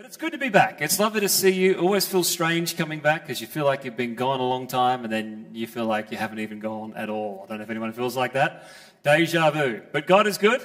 [0.00, 0.80] But it's good to be back.
[0.80, 1.74] It's lovely to see you.
[1.74, 5.04] Always feels strange coming back because you feel like you've been gone a long time
[5.04, 7.42] and then you feel like you haven't even gone at all.
[7.44, 8.64] I don't know if anyone feels like that.
[9.02, 9.82] Deja vu.
[9.92, 10.62] But God is good.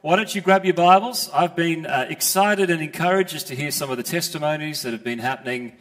[0.00, 1.30] Why don't you grab your Bibles?
[1.32, 5.04] I've been uh, excited and encouraged just to hear some of the testimonies that have
[5.04, 5.74] been happening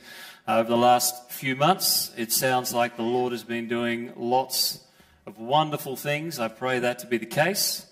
[0.48, 2.12] over the last few months.
[2.16, 4.82] It sounds like the Lord has been doing lots
[5.26, 6.40] of wonderful things.
[6.40, 7.88] I pray that to be the case.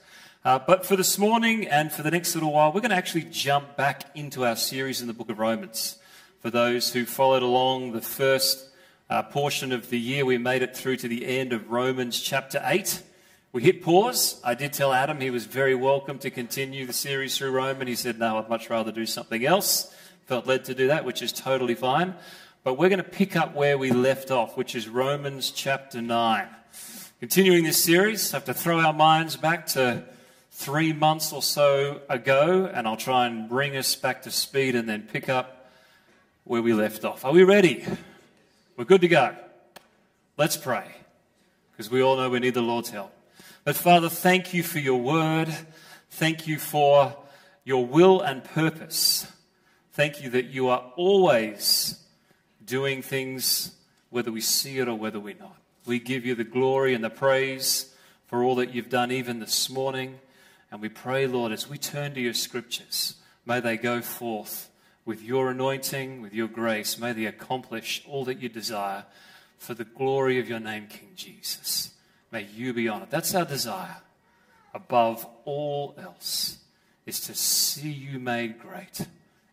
[0.46, 3.23] Uh, but for this morning and for the next little while, we're going to actually
[3.23, 5.98] jump back into our series in the book of Romans.
[6.42, 8.68] For those who followed along the first
[9.10, 12.61] uh, portion of the year, we made it through to the end of Romans chapter
[12.61, 13.01] 8.
[13.54, 14.42] We hit pause.
[14.43, 17.87] I did tell Adam he was very welcome to continue the series through Rome, and
[17.87, 19.96] he said, No, I'd much rather do something else.
[20.25, 22.15] Felt led to do that, which is totally fine.
[22.65, 26.50] But we're going to pick up where we left off, which is Romans chapter 9.
[27.21, 30.04] Continuing this series, I have to throw our minds back to
[30.56, 34.88] three months or so ago, and I'll try and bring us back to speed and
[34.88, 35.70] then pick up
[36.44, 37.26] where we left off.
[37.26, 37.84] Are we ready?
[38.78, 39.36] We're good to go.
[40.38, 40.86] Let's pray,
[41.72, 43.12] because we all know we need the Lord's help.
[43.64, 45.54] But Father, thank you for your word.
[46.12, 47.16] Thank you for
[47.66, 49.28] your will and purpose.
[49.94, 52.00] Thank you that you are always
[52.64, 53.76] doing things
[54.10, 55.58] whether we see it or whether we're not.
[55.86, 57.94] We give you the glory and the praise
[58.28, 60.20] for all that you've done even this morning.
[60.74, 64.72] And we pray, Lord, as we turn to your scriptures, may they go forth
[65.06, 66.98] with your anointing, with your grace.
[66.98, 69.06] May they accomplish all that you desire
[69.60, 71.94] for the glory of your name, King Jesus.
[72.32, 73.12] May you be honored.
[73.12, 73.98] That's our desire.
[74.74, 76.58] Above all else,
[77.06, 79.06] is to see you made great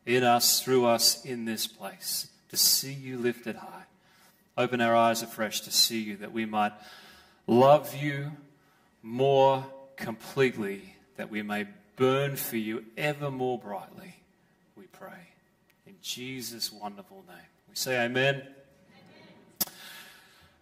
[0.07, 3.85] in us, through us, in this place, to see you lifted high.
[4.57, 6.73] Open our eyes afresh to see you, that we might
[7.47, 8.33] love you
[9.03, 14.15] more completely that we may burn for you ever more brightly,
[14.75, 15.29] we pray.
[15.87, 17.37] In Jesus' wonderful name.
[17.69, 18.43] We say amen.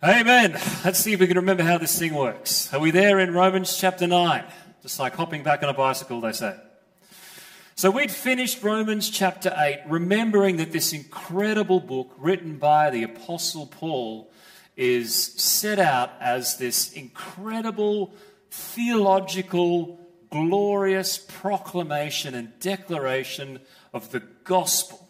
[0.02, 0.20] Amen.
[0.20, 0.52] amen.
[0.84, 2.74] Let's see if we can remember how this thing works.
[2.74, 4.42] Are we there in Romans chapter 9?
[4.82, 6.56] Just like hopping back on a bicycle, they say.
[7.76, 13.66] So we'd finished Romans chapter 8, remembering that this incredible book written by the Apostle
[13.66, 14.28] Paul
[14.76, 18.12] is set out as this incredible
[18.50, 19.97] theological
[20.30, 23.60] glorious proclamation and declaration
[23.92, 25.06] of the gospel.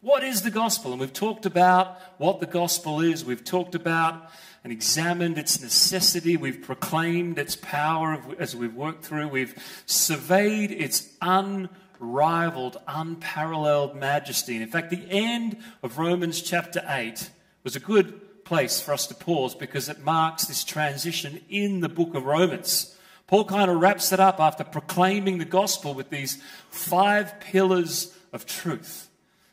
[0.00, 0.90] What is the gospel?
[0.90, 3.24] And we've talked about what the gospel is.
[3.24, 4.30] We've talked about
[4.64, 6.36] and examined its necessity.
[6.36, 9.28] We've proclaimed its power as we've worked through.
[9.28, 9.54] We've
[9.86, 14.54] surveyed its unrivaled, unparalleled majesty.
[14.54, 17.30] And in fact, the end of Romans chapter 8
[17.64, 21.88] was a good place for us to pause because it marks this transition in the
[21.88, 22.96] book of Romans.
[23.26, 28.46] Paul kind of wraps it up after proclaiming the gospel with these five pillars of
[28.46, 29.08] truth,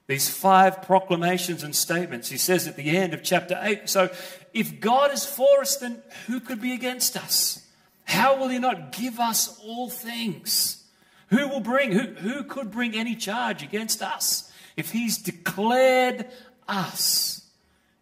[0.07, 2.29] these five proclamations and statements.
[2.29, 4.09] He says at the end of chapter 8 So,
[4.53, 7.65] if God is for us, then who could be against us?
[8.03, 10.83] How will He not give us all things?
[11.27, 16.25] Who will bring, who, who could bring any charge against us if He's declared
[16.67, 17.38] us?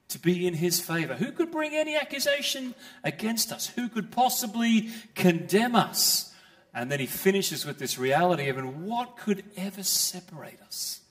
[0.09, 1.15] To be in his favor.
[1.15, 3.67] Who could bring any accusation against us?
[3.67, 6.33] Who could possibly condemn us?
[6.73, 11.01] And then he finishes with this reality of, what could ever separate us?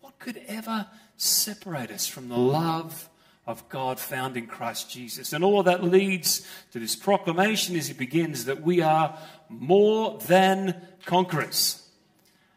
[0.00, 3.08] What could ever separate us from the love
[3.46, 5.32] of God found in Christ Jesus?
[5.32, 9.16] And all of that leads to this proclamation as he begins that we are
[9.48, 11.88] more than conquerors.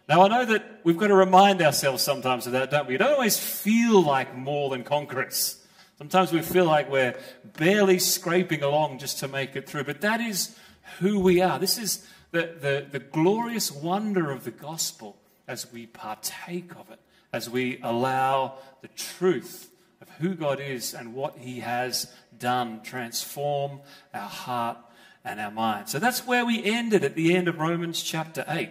[0.10, 2.94] Now, I know that we've got to remind ourselves sometimes of that, don't we?
[2.94, 5.62] We don't always feel like more than conquerors.
[5.98, 7.16] Sometimes we feel like we're
[7.58, 10.56] barely scraping along just to make it through, but that is
[11.00, 11.58] who we are.
[11.58, 17.00] This is the, the, the glorious wonder of the gospel as we partake of it,
[17.34, 23.80] as we allow the truth of who God is and what He has done transform
[24.14, 24.78] our heart
[25.26, 25.90] and our mind.
[25.90, 28.70] So that's where we ended at the end of Romans chapter 8.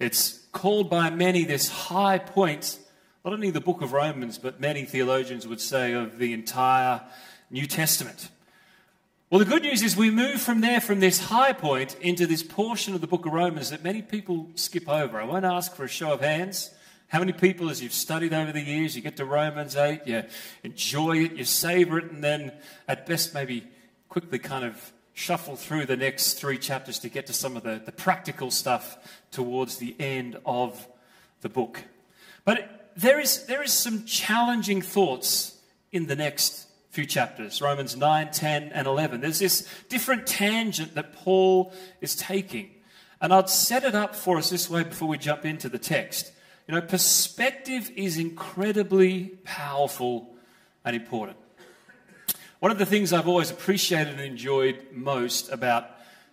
[0.00, 2.78] It's called by many this high point
[3.24, 7.02] not only the book of Romans, but many theologians would say of the entire
[7.50, 8.30] New Testament.
[9.30, 12.42] Well, the good news is we move from there, from this high point, into this
[12.42, 15.20] portion of the book of Romans that many people skip over.
[15.20, 16.74] I won't ask for a show of hands.
[17.08, 20.24] How many people, as you've studied over the years, you get to Romans 8, you
[20.64, 22.52] enjoy it, you savor it, and then
[22.88, 23.66] at best maybe
[24.08, 27.80] quickly kind of shuffle through the next three chapters to get to some of the,
[27.84, 30.88] the practical stuff towards the end of
[31.42, 31.84] the book.
[32.44, 35.58] But there is, there is some challenging thoughts
[35.90, 39.20] in the next few chapters Romans 9, 10, and 11.
[39.20, 42.70] There's this different tangent that Paul is taking.
[43.20, 46.32] And I'd set it up for us this way before we jump into the text.
[46.68, 50.34] You know, perspective is incredibly powerful
[50.84, 51.38] and important.
[52.58, 55.90] One of the things I've always appreciated and enjoyed most about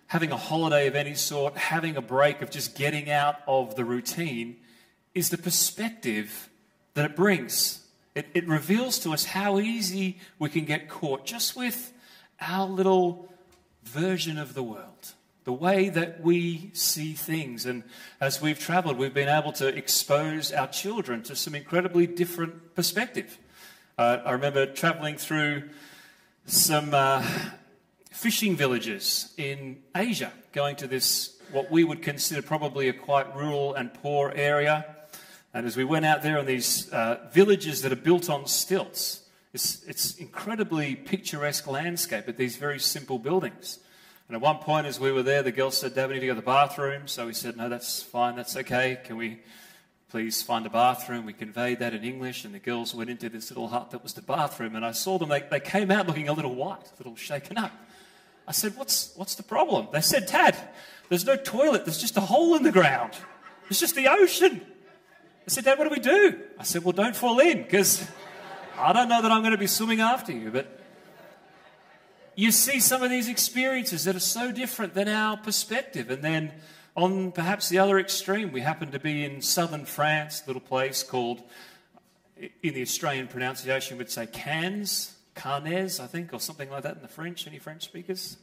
[0.08, 3.84] having a holiday of any sort, having a break of just getting out of the
[3.84, 4.56] routine,
[5.14, 6.49] is the perspective
[6.94, 7.80] that it brings.
[8.14, 11.92] It, it reveals to us how easy we can get caught just with
[12.40, 13.28] our little
[13.84, 15.14] version of the world,
[15.44, 17.66] the way that we see things.
[17.66, 17.84] And
[18.20, 23.38] as we've traveled, we've been able to expose our children to some incredibly different perspective.
[23.96, 25.70] Uh, I remember traveling through
[26.46, 27.22] some uh,
[28.10, 33.74] fishing villages in Asia, going to this, what we would consider probably a quite rural
[33.74, 34.96] and poor area.
[35.52, 39.22] And as we went out there on these uh, villages that are built on stilts,
[39.52, 43.80] it's, it's incredibly picturesque landscape at these very simple buildings.
[44.28, 46.26] And at one point, as we were there, the girls said, Dad, we need to
[46.26, 47.08] go to the bathroom.
[47.08, 49.00] So we said, No, that's fine, that's okay.
[49.02, 49.40] Can we
[50.08, 51.26] please find a bathroom?
[51.26, 54.12] We conveyed that in English, and the girls went into this little hut that was
[54.12, 54.76] the bathroom.
[54.76, 57.58] And I saw them, they, they came out looking a little white, a little shaken
[57.58, 57.72] up.
[58.46, 59.88] I said, What's, what's the problem?
[59.92, 60.56] They said, Dad,
[61.08, 63.14] there's no toilet, there's just a hole in the ground.
[63.68, 64.60] It's just the ocean.
[65.46, 66.40] I said, Dad, what do we do?
[66.58, 68.06] I said, Well, don't fall in, because
[68.78, 70.80] I don't know that I'm going to be swimming after you, but
[72.34, 76.10] you see some of these experiences that are so different than our perspective.
[76.10, 76.52] And then
[76.96, 81.42] on perhaps the other extreme, we happen to be in southern France, little place called,
[82.36, 87.02] in the Australian pronunciation, we'd say Cannes, Cannes, I think, or something like that in
[87.02, 87.46] the French.
[87.46, 88.36] Any French speakers?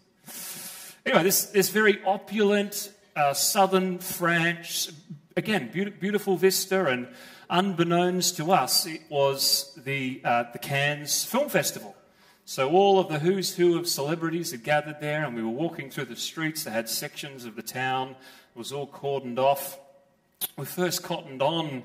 [1.05, 4.91] Anyway, this, this very opulent uh, southern France,
[5.37, 7.07] again, be- beautiful vista, and
[7.49, 11.95] unbeknownst to us, it was the, uh, the Cannes Film Festival.
[12.43, 15.89] So all of the who's who of celebrities had gathered there, and we were walking
[15.89, 16.63] through the streets.
[16.63, 18.09] They had sections of the town.
[18.55, 19.79] It was all cordoned off.
[20.57, 21.83] We first cottoned on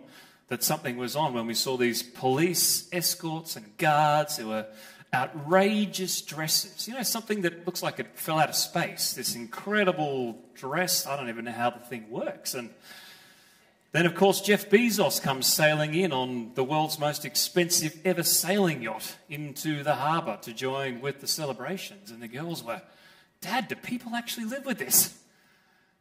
[0.48, 4.36] that something was on when we saw these police escorts and guards.
[4.36, 4.66] There were
[5.12, 6.86] outrageous dresses.
[6.86, 9.14] You know, something that looks like it fell out of space.
[9.14, 11.06] This incredible dress.
[11.06, 12.54] I don't even know how the thing works.
[12.54, 12.70] And
[13.92, 18.80] then, of course, Jeff Bezos comes sailing in on the world's most expensive ever sailing
[18.80, 22.10] yacht into the harbour to join with the celebrations.
[22.10, 22.80] And the girls were,
[23.42, 25.18] Dad, do people actually live with this?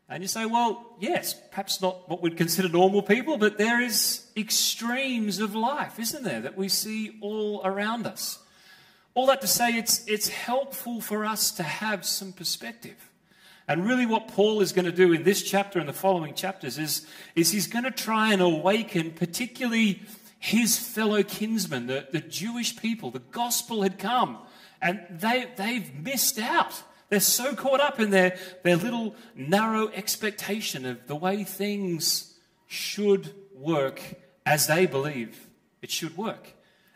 [0.08, 4.26] And you say, well, yes, perhaps not what we'd consider normal people, but there is
[4.38, 8.40] extremes of life, isn't there, that we see all around us.
[9.16, 13.11] All that to say, it's, it's helpful for us to have some perspective.
[13.72, 16.78] And really, what Paul is going to do in this chapter and the following chapters
[16.78, 20.02] is, is he's going to try and awaken, particularly
[20.40, 23.12] his fellow kinsmen, the, the Jewish people.
[23.12, 24.40] The gospel had come,
[24.82, 26.84] and they, they've missed out.
[27.08, 32.38] They're so caught up in their, their little narrow expectation of the way things
[32.68, 34.02] should work
[34.46, 35.48] as they believe
[35.82, 36.50] it should work.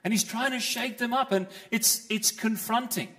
[0.04, 3.16] And he's trying to shake them up, and it's, it's confronting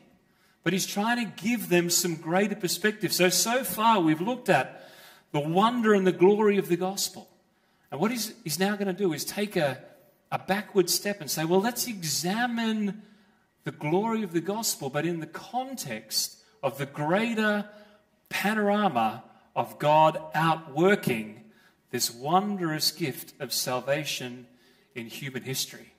[0.67, 3.13] but he's trying to give them some greater perspective.
[3.13, 4.91] So, so far, we've looked at
[5.31, 7.29] the wonder and the glory of the gospel.
[7.93, 9.79] And what he's, he's now going to do is take a,
[10.33, 13.03] a backward step and say, well, let's examine
[13.63, 17.69] the glory of the gospel, but in the context of the greater
[18.29, 19.23] panorama
[19.55, 21.45] of God outworking
[21.93, 24.49] this wondrous gift of salvation
[24.97, 25.93] in human history.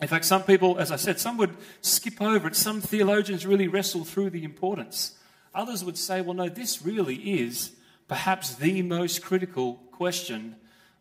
[0.00, 2.56] In fact, some people, as I said, some would skip over it.
[2.56, 5.18] Some theologians really wrestle through the importance.
[5.54, 7.72] Others would say, well, no, this really is
[8.06, 10.56] perhaps the most critical question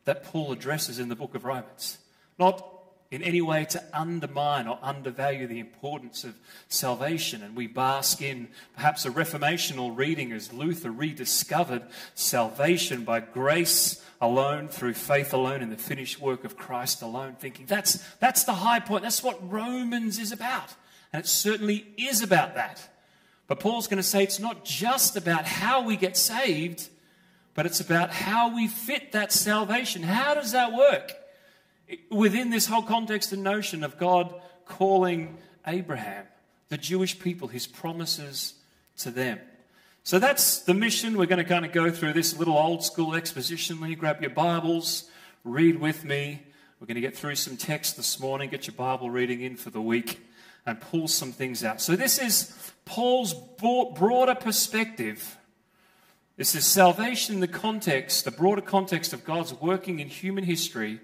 [0.05, 1.99] that Paul addresses in the book of Romans.
[2.39, 2.76] Not
[3.09, 6.35] in any way to undermine or undervalue the importance of
[6.67, 7.41] salvation.
[7.41, 11.83] And we bask in perhaps a reformational reading as Luther rediscovered
[12.15, 17.65] salvation by grace alone, through faith alone, in the finished work of Christ alone, thinking
[17.65, 19.03] that's, that's the high point.
[19.03, 20.73] That's what Romans is about.
[21.13, 22.89] And it certainly is about that.
[23.47, 26.89] But Paul's going to say it's not just about how we get saved,
[27.53, 30.03] but it's about how we fit that salvation.
[30.03, 31.13] How does that work?
[32.10, 34.34] Within this whole context and notion of God
[34.65, 36.25] calling Abraham,
[36.70, 38.56] the Jewish people, his promises
[38.98, 39.39] to them.
[40.03, 41.17] So that's the mission.
[41.17, 43.79] We're going to kind of go through this little old school exposition.
[43.79, 45.10] When you grab your Bibles,
[45.44, 46.41] read with me.
[46.79, 49.70] We're going to get through some text this morning, get your Bible reading in for
[49.70, 50.20] the week,
[50.65, 51.82] and pull some things out.
[51.82, 52.53] So this is
[52.86, 55.38] Paul's broader perspective.
[56.36, 61.00] This is salvation in the context, the broader context of God's working in human history.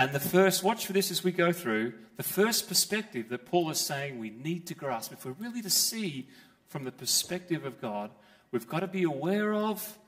[0.00, 3.68] And the first, watch for this as we go through, the first perspective that Paul
[3.68, 6.26] is saying we need to grasp if we're really to see
[6.68, 8.10] from the perspective of God
[8.50, 9.98] we've got to be aware of,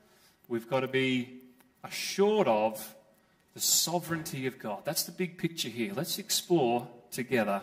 [0.49, 1.43] we've got to be
[1.85, 2.95] assured of
[3.53, 4.81] the sovereignty of God.
[4.87, 5.93] That's the big picture here.
[5.95, 7.61] Let's explore together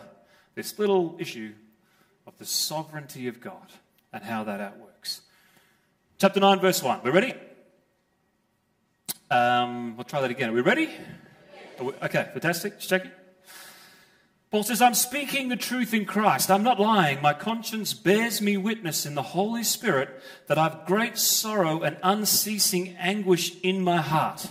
[0.54, 1.52] this little issue
[2.28, 3.72] of the sovereignty of God
[4.12, 5.22] and how that outworks.
[6.18, 7.00] Chapter 9, verse 1.
[7.02, 7.34] We're ready?
[9.32, 10.50] Um, we'll try that again.
[10.50, 10.90] Are we ready?
[11.80, 12.76] Oh, we, okay, fantastic.
[12.76, 13.10] Just checking.
[14.50, 16.50] Paul says, I'm speaking the truth in Christ.
[16.50, 17.22] I'm not lying.
[17.22, 20.10] My conscience bears me witness in the Holy Spirit
[20.48, 24.48] that I've great sorrow and unceasing anguish in my heart.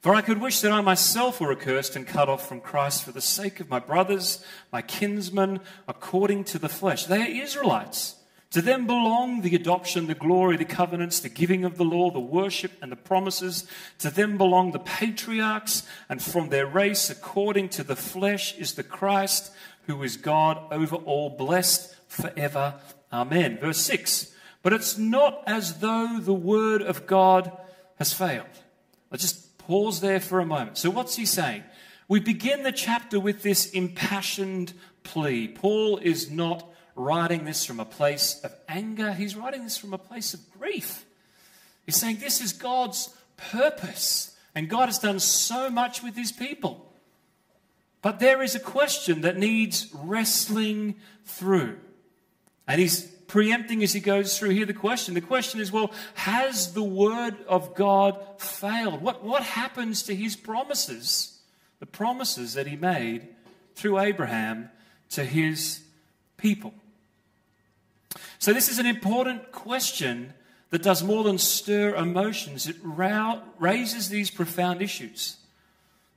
[0.00, 3.12] For I could wish that I myself were accursed and cut off from Christ for
[3.12, 7.06] the sake of my brothers, my kinsmen, according to the flesh.
[7.06, 8.16] They are Israelites.
[8.50, 12.18] To them belong the adoption, the glory, the covenants, the giving of the law, the
[12.18, 13.64] worship, and the promises.
[14.00, 18.82] To them belong the patriarchs, and from their race, according to the flesh, is the
[18.82, 19.52] Christ,
[19.86, 22.74] who is God over all, blessed forever.
[23.12, 23.58] Amen.
[23.58, 24.34] Verse 6.
[24.62, 27.56] But it's not as though the word of God
[27.98, 28.46] has failed.
[29.10, 30.78] Let's just Pause there for a moment.
[30.78, 31.62] So, what's he saying?
[32.08, 34.72] We begin the chapter with this impassioned
[35.04, 35.46] plea.
[35.46, 39.98] Paul is not writing this from a place of anger, he's writing this from a
[39.98, 41.04] place of grief.
[41.86, 46.92] He's saying this is God's purpose, and God has done so much with his people.
[48.02, 51.78] But there is a question that needs wrestling through.
[52.66, 55.14] And he's preempting as he goes through here the question.
[55.14, 59.02] The question is well, has the word of God failed?
[59.02, 61.38] What, what happens to his promises?
[61.78, 63.28] The promises that he made
[63.74, 64.70] through Abraham
[65.10, 65.82] to his
[66.40, 66.74] people.
[68.38, 70.32] So, this is an important question
[70.70, 75.36] that does more than stir emotions, it raises these profound issues.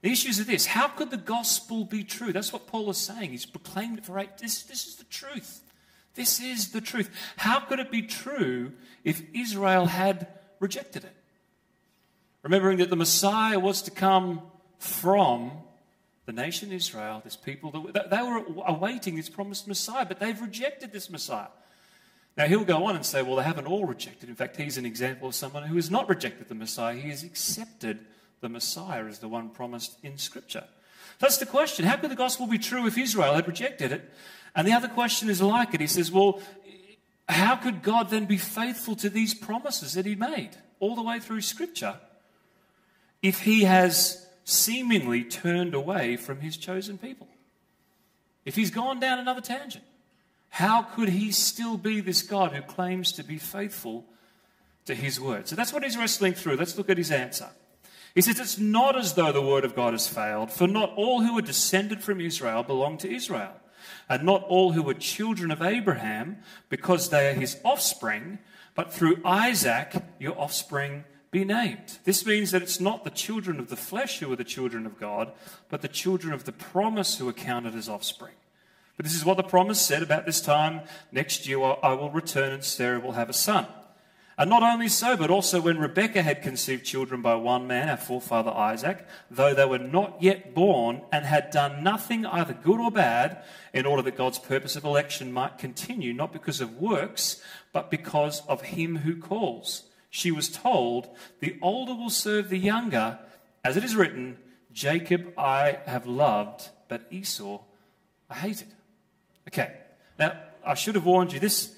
[0.01, 2.33] The issues are this how could the gospel be true?
[2.33, 3.31] That's what Paul is saying.
[3.31, 4.37] He's proclaimed it for eight.
[4.37, 5.61] This, this is the truth.
[6.15, 7.09] This is the truth.
[7.37, 10.27] How could it be true if Israel had
[10.59, 11.15] rejected it?
[12.43, 14.41] Remembering that the Messiah was to come
[14.77, 15.51] from
[16.25, 20.91] the nation Israel, this people, that they were awaiting this promised Messiah, but they've rejected
[20.91, 21.47] this Messiah.
[22.35, 24.29] Now, he'll go on and say, well, they haven't all rejected.
[24.29, 26.95] In fact, he's an example of someone who has not rejected the Messiah.
[26.95, 27.99] He has accepted
[28.41, 30.63] the Messiah as the one promised in Scripture.
[31.19, 31.85] That's the question.
[31.85, 34.09] How could the gospel be true if Israel had rejected it?
[34.55, 35.81] And the other question is like it.
[35.81, 36.41] He says, well,
[37.29, 41.19] how could God then be faithful to these promises that he made all the way
[41.19, 41.97] through Scripture
[43.21, 47.27] if he has seemingly turned away from his chosen people?
[48.45, 49.83] If he's gone down another tangent,
[50.49, 54.05] how could he still be this God who claims to be faithful
[54.85, 55.47] to his word?
[55.47, 56.57] So that's what he's wrestling through.
[56.57, 57.49] Let's look at his answer.
[58.13, 61.21] He says, It's not as though the word of God has failed, for not all
[61.21, 63.53] who are descended from Israel belong to Israel
[64.09, 66.37] and not all who were children of Abraham,
[66.69, 68.39] because they are his offspring,
[68.75, 71.97] but through Isaac your offspring be named.
[72.05, 74.99] This means that it's not the children of the flesh who are the children of
[74.99, 75.33] God,
[75.67, 78.35] but the children of the promise who are counted as offspring.
[78.95, 82.53] But this is what the promise said about this time next year I will return
[82.53, 83.65] and Sarah will have a son.
[84.37, 87.97] And not only so, but also when Rebekah had conceived children by one man, our
[87.97, 92.89] forefather Isaac, though they were not yet born and had done nothing either good or
[92.89, 97.91] bad, in order that God's purpose of election might continue, not because of works, but
[97.91, 99.83] because of him who calls.
[100.15, 103.17] She was told, The older will serve the younger,
[103.63, 104.37] as it is written,
[104.71, 107.61] Jacob I have loved, but Esau
[108.29, 108.67] I hated.
[109.47, 109.73] Okay,
[110.19, 111.75] now I should have warned you this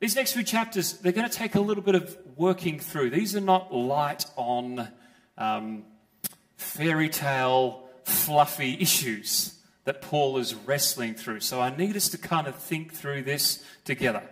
[0.00, 3.10] these next few chapters, they're going to take a little bit of working through.
[3.10, 4.88] These are not light on
[5.36, 5.84] um,
[6.56, 9.54] fairy tale, fluffy issues
[9.84, 11.40] that Paul is wrestling through.
[11.40, 14.22] So I need us to kind of think through this together.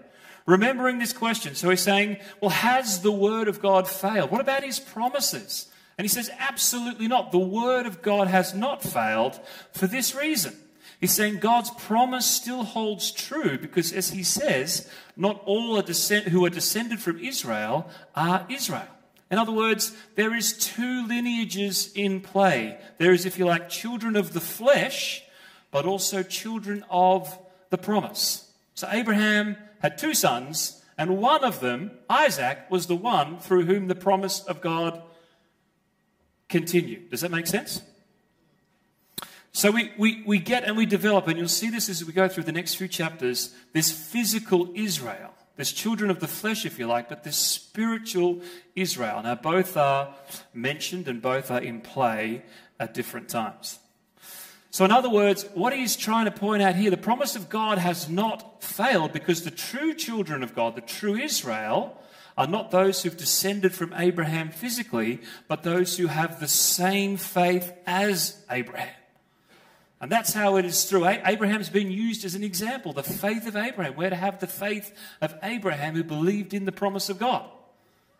[0.47, 4.31] Remembering this question, so he's saying, well, has the word of God failed?
[4.31, 5.67] What about his promises?
[5.99, 7.33] And he says, absolutely not.
[7.33, 9.41] The word of God has not failed
[9.73, 10.57] for this reason.
[11.01, 16.29] He's saying God's promise still holds true because, as he says, not all are descend-
[16.29, 18.89] who are descended from Israel are Israel.
[19.31, 22.79] In other words, there is two lineages in play.
[22.99, 25.25] There is, if you like, children of the flesh,
[25.71, 27.37] but also children of
[27.71, 28.46] the promise.
[28.77, 33.89] So Abraham had two sons, and one of them, Isaac, was the one through whom
[33.89, 35.03] the promise of God
[36.49, 37.11] continued.
[37.11, 37.81] Does that make sense?
[39.53, 42.29] So we, we, we get and we develop, and you'll see this as we go
[42.29, 46.87] through the next few chapters, this physical Israel, this children of the flesh, if you
[46.87, 48.43] like, but this spiritual
[48.75, 49.23] Israel.
[49.23, 50.15] Now, both are
[50.53, 52.43] mentioned and both are in play
[52.79, 53.79] at different times.
[54.77, 57.79] So, in other words, what he's trying to point out here, the promise of God
[57.79, 61.99] has not failed because the true children of God, the true Israel,
[62.37, 67.73] are not those who've descended from Abraham physically, but those who have the same faith
[67.87, 68.95] as Abraham.
[69.99, 71.07] And that's how it is through.
[71.07, 72.93] Abraham's been used as an example.
[72.93, 73.97] The faith of Abraham.
[73.97, 77.49] We're to have the faith of Abraham who believed in the promise of God.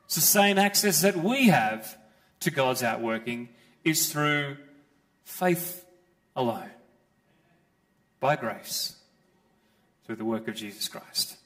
[0.07, 1.99] It's the same access that we have
[2.41, 3.51] to God's outworking
[3.85, 4.57] is through
[5.23, 5.83] faith
[6.37, 6.71] alone,
[8.21, 8.97] by grace,
[10.05, 11.37] through the work of Jesus Christ.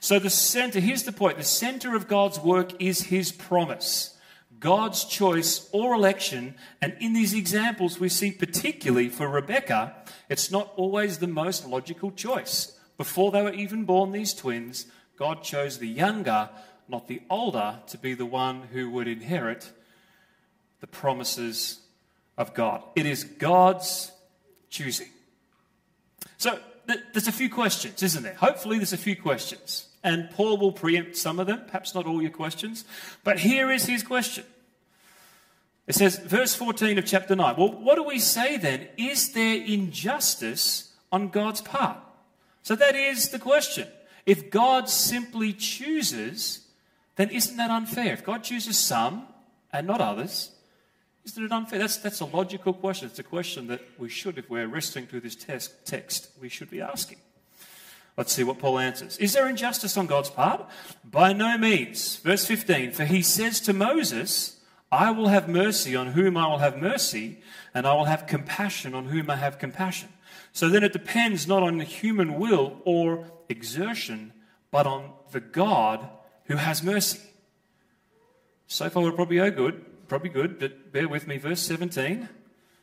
[0.00, 4.16] So, the center, here's the point the center of God's work is his promise,
[4.60, 6.54] God's choice or election.
[6.80, 9.96] And in these examples, we see particularly for Rebecca,
[10.28, 12.78] it's not always the most logical choice.
[12.96, 14.86] Before they were even born, these twins,
[15.18, 16.50] God chose the younger,
[16.88, 19.72] not the older, to be the one who would inherit
[20.80, 21.80] the promises
[22.36, 22.82] of God.
[22.94, 24.12] It is God's
[24.70, 25.08] choosing.
[26.38, 28.34] So there's a few questions, isn't there?
[28.34, 29.88] Hopefully, there's a few questions.
[30.04, 32.84] And Paul will preempt some of them, perhaps not all your questions.
[33.24, 34.44] But here is his question.
[35.86, 37.56] It says, verse 14 of chapter 9.
[37.56, 38.88] Well, what do we say then?
[38.96, 41.98] Is there injustice on God's part?
[42.62, 43.88] So that is the question.
[44.26, 46.66] If God simply chooses,
[47.14, 48.12] then isn't that unfair?
[48.12, 49.26] If God chooses some
[49.72, 50.50] and not others,
[51.26, 51.80] isn't it unfair?
[51.80, 53.08] That's, that's a logical question.
[53.08, 56.70] It's a question that we should, if we're wrestling through this text, text, we should
[56.70, 57.18] be asking.
[58.16, 59.18] Let's see what Paul answers.
[59.18, 60.66] Is there injustice on God's part?
[61.04, 62.16] By no means.
[62.16, 66.58] Verse 15 For he says to Moses, I will have mercy on whom I will
[66.58, 67.38] have mercy,
[67.74, 70.08] and I will have compassion on whom I have compassion.
[70.52, 74.32] So then it depends not on the human will or exertion,
[74.70, 76.08] but on the God
[76.44, 77.20] who has mercy.
[78.68, 81.38] So far, we're probably all good probably good, but bear with me.
[81.38, 82.28] Verse 17.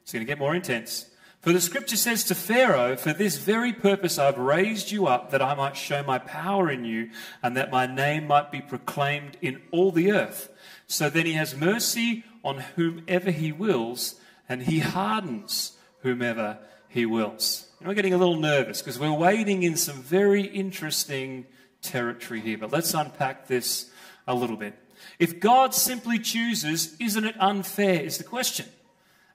[0.01, 1.09] It's going to get more intense.
[1.41, 5.41] For the scripture says to Pharaoh, For this very purpose I've raised you up, that
[5.41, 7.09] I might show my power in you,
[7.41, 10.49] and that my name might be proclaimed in all the earth.
[10.87, 14.15] So then he has mercy on whomever he wills,
[14.47, 17.67] and he hardens whomever he wills.
[17.79, 21.45] And we're getting a little nervous because we're wading in some very interesting
[21.81, 23.91] territory here, but let's unpack this
[24.27, 24.77] a little bit.
[25.19, 28.01] If God simply chooses, isn't it unfair?
[28.01, 28.65] Is the question.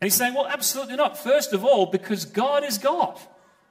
[0.00, 1.18] And he's saying, well, absolutely not.
[1.18, 3.18] First of all, because God is God.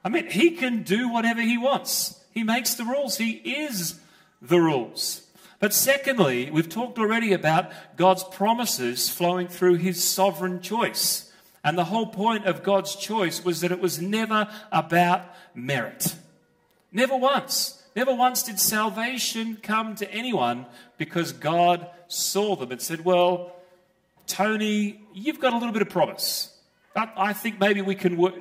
[0.04, 3.98] I mean, he can do whatever he wants, he makes the rules, he is
[4.40, 5.22] the rules.
[5.60, 11.32] But secondly, we've talked already about God's promises flowing through his sovereign choice.
[11.64, 16.14] And the whole point of God's choice was that it was never about merit.
[16.92, 17.77] Never once.
[17.98, 20.66] Never once did salvation come to anyone
[20.98, 23.56] because God saw them and said, Well,
[24.28, 26.56] Tony, you've got a little bit of promise.
[26.94, 28.34] But I think maybe we can work.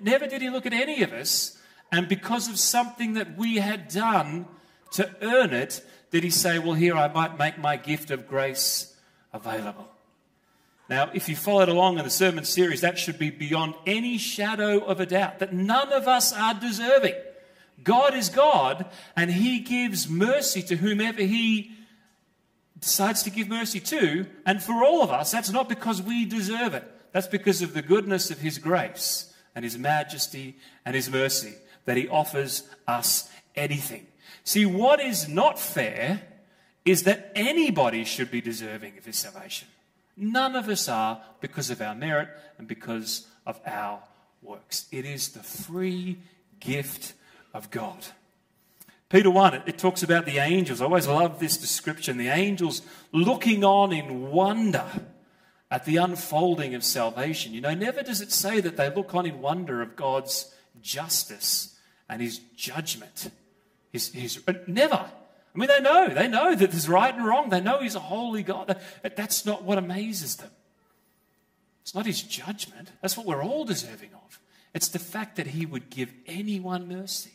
[0.00, 1.58] Never did he look at any of us,
[1.92, 4.46] and because of something that we had done
[4.92, 8.96] to earn it, did he say, Well, here I might make my gift of grace
[9.34, 9.90] available.
[10.88, 14.78] Now, if you followed along in the sermon series, that should be beyond any shadow
[14.78, 17.16] of a doubt that none of us are deserving.
[17.82, 21.72] God is God, and He gives mercy to whomever He
[22.78, 24.26] decides to give mercy to.
[24.46, 27.82] And for all of us, that's not because we deserve it, that's because of the
[27.82, 34.06] goodness of His grace and His majesty and His mercy that He offers us anything.
[34.44, 36.22] See, what is not fair
[36.84, 39.68] is that anybody should be deserving of His salvation.
[40.16, 44.00] None of us are because of our merit and because of our
[44.42, 44.86] works.
[44.92, 46.18] It is the free
[46.60, 47.14] gift
[47.54, 48.04] of God.
[49.08, 50.80] Peter 1, it, talks about the angels.
[50.80, 52.16] I always love this description.
[52.16, 54.84] The angels looking on in wonder
[55.70, 57.52] at the unfolding of salvation.
[57.52, 61.78] You know, never does it say that they look on in wonder of God's justice
[62.08, 63.30] and his judgment.
[63.92, 64.96] His, his, never.
[64.96, 66.08] I mean, they know.
[66.08, 67.50] They know that there's right and wrong.
[67.50, 68.76] They know he's a holy God.
[69.02, 70.50] That's not what amazes them.
[71.82, 72.90] It's not his judgment.
[73.00, 74.40] That's what we're all deserving of.
[74.74, 77.33] It's the fact that he would give anyone mercy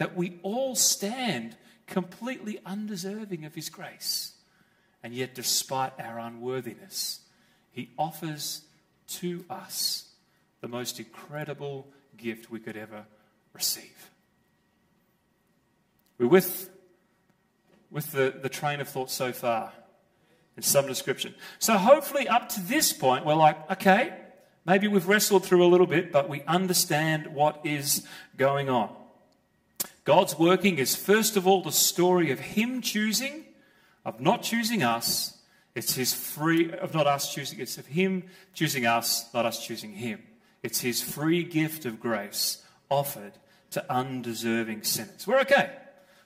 [0.00, 1.54] that we all stand
[1.86, 4.32] completely undeserving of His grace.
[5.02, 7.20] And yet, despite our unworthiness,
[7.70, 8.62] He offers
[9.08, 10.08] to us
[10.62, 11.86] the most incredible
[12.16, 13.04] gift we could ever
[13.52, 14.10] receive.
[16.16, 16.70] We're with,
[17.90, 19.70] with the, the train of thought so far
[20.56, 21.34] in some description.
[21.58, 24.14] So, hopefully, up to this point, we're like, okay,
[24.64, 28.06] maybe we've wrestled through a little bit, but we understand what is
[28.38, 28.96] going on.
[30.10, 33.44] God's working is first of all the story of Him choosing,
[34.04, 35.38] of not choosing us.
[35.76, 39.92] It's His free, of not us choosing, it's of Him choosing us, not us choosing
[39.92, 40.20] Him.
[40.64, 43.34] It's His free gift of grace offered
[43.70, 45.28] to undeserving sinners.
[45.28, 45.70] We're okay.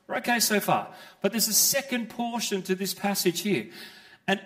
[0.07, 0.88] We're okay so far.
[1.20, 3.66] But there's a second portion to this passage here.
[4.27, 4.40] And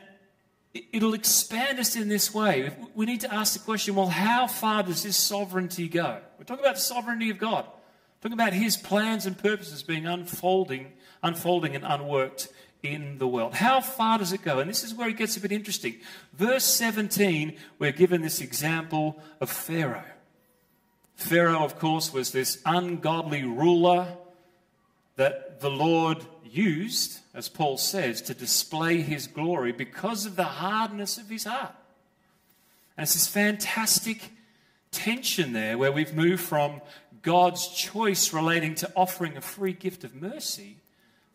[0.92, 2.76] it'll expand us in this way.
[2.92, 6.18] We need to ask the question well, how far does this sovereignty go?
[6.38, 7.66] We're talking about the sovereignty of God,
[8.20, 12.48] talking about His plans and purposes being unfolding, unfolding and unworked
[12.82, 13.54] in the world.
[13.54, 14.60] How far does it go?
[14.60, 15.96] And this is where it gets a bit interesting.
[16.34, 20.04] Verse 17, we're given this example of Pharaoh.
[21.16, 24.06] Pharaoh, of course, was this ungodly ruler
[25.16, 31.18] that the Lord used, as Paul says, to display his glory because of the hardness
[31.18, 31.74] of his heart.
[32.96, 34.30] And it's this fantastic
[34.92, 36.80] tension there where we've moved from
[37.22, 40.76] God's choice relating to offering a free gift of mercy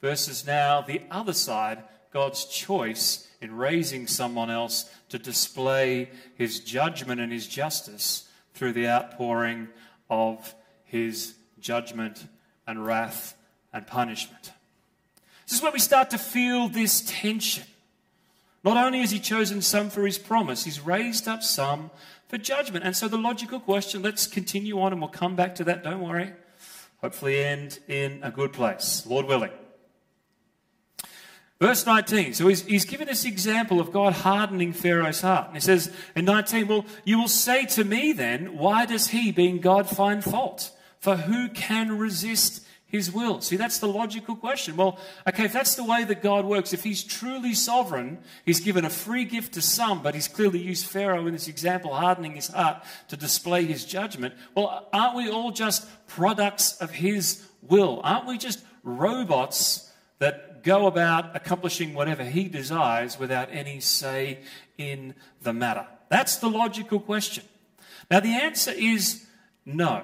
[0.02, 7.20] versus now the other side, God's choice in raising someone else to display his judgment
[7.20, 9.68] and his justice through the outpouring
[10.10, 10.54] of
[10.86, 12.28] his judgment
[12.68, 13.36] and wrath
[13.74, 14.52] and punishment.
[15.48, 17.66] This is where we start to feel this tension.
[18.64, 21.92] Not only has he chosen some for his promise, he's raised up some
[22.34, 22.84] for judgment.
[22.84, 26.02] And so the logical question, let's continue on and we'll come back to that, don't
[26.02, 26.34] worry.
[26.98, 29.52] Hopefully, end in a good place, Lord willing.
[31.62, 32.34] Verse 19.
[32.34, 35.50] So he's, he's given this example of God hardening Pharaoh's heart.
[35.50, 39.32] And he says in 19, Well, you will say to me then, why does he,
[39.32, 40.72] being God, find fault?
[40.98, 43.42] For who can resist his will.
[43.42, 44.78] See, that's the logical question.
[44.78, 48.86] Well, okay, if that's the way that God works, if he's truly sovereign, he's given
[48.86, 52.50] a free gift to some, but he's clearly used Pharaoh in this example, hardening his
[52.50, 54.36] heart to display his judgment.
[54.54, 58.00] Well, aren't we all just products of his will?
[58.04, 64.42] Aren't we just robots that go about accomplishing whatever he desires without any say
[64.78, 65.88] in the matter?
[66.10, 67.44] That's the logical question.
[68.12, 69.26] Now, the answer is
[69.66, 70.04] no.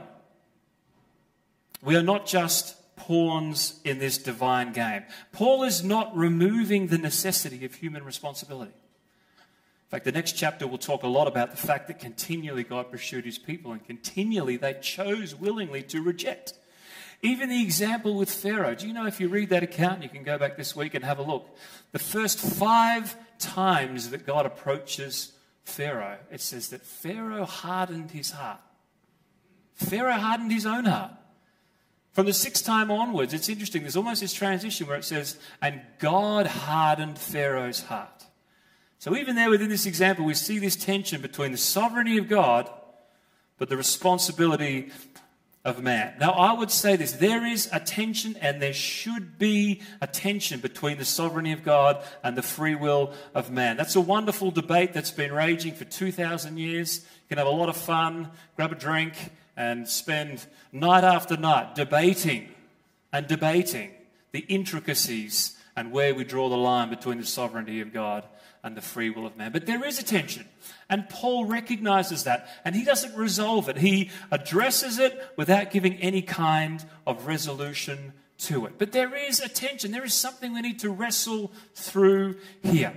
[1.83, 5.03] We are not just pawns in this divine game.
[5.31, 8.73] Paul is not removing the necessity of human responsibility.
[8.73, 12.91] In fact, the next chapter will talk a lot about the fact that continually God
[12.91, 16.53] pursued his people and continually they chose willingly to reject.
[17.21, 18.75] Even the example with Pharaoh.
[18.75, 21.03] Do you know if you read that account, you can go back this week and
[21.03, 21.49] have a look.
[21.91, 25.31] The first five times that God approaches
[25.63, 28.61] Pharaoh, it says that Pharaoh hardened his heart.
[29.73, 31.11] Pharaoh hardened his own heart.
[32.11, 33.83] From the sixth time onwards, it's interesting.
[33.83, 38.25] There's almost this transition where it says, and God hardened Pharaoh's heart.
[38.97, 42.69] So even there within this example, we see this tension between the sovereignty of God,
[43.57, 44.91] but the responsibility
[45.63, 46.15] of man.
[46.19, 50.59] Now, I would say this there is a tension, and there should be a tension
[50.59, 53.77] between the sovereignty of God and the free will of man.
[53.77, 56.99] That's a wonderful debate that's been raging for 2,000 years.
[56.99, 61.75] You can have a lot of fun, grab a drink, and spend night after night
[61.75, 62.47] debating
[63.11, 63.91] and debating
[64.31, 68.23] the intricacies and where we draw the line between the sovereignty of God
[68.63, 69.51] and the free will of man.
[69.51, 70.45] But there is a tension,
[70.89, 73.77] and Paul recognizes that, and he doesn't resolve it.
[73.77, 78.73] He addresses it without giving any kind of resolution to it.
[78.77, 82.93] But there is a tension, there is something we need to wrestle through here.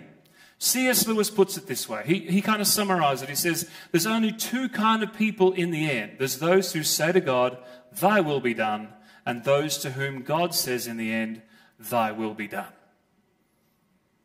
[0.62, 1.09] C.S.
[1.09, 2.05] Lewis puts it this way.
[2.07, 3.29] He, he kind of summarizes it.
[3.29, 6.12] He says, There's only two kind of people in the end.
[6.18, 7.59] There's those who say to God,
[8.01, 8.90] Thy will be done,
[9.27, 11.42] and those to whom God says in the end,
[11.81, 12.72] Thy will be done.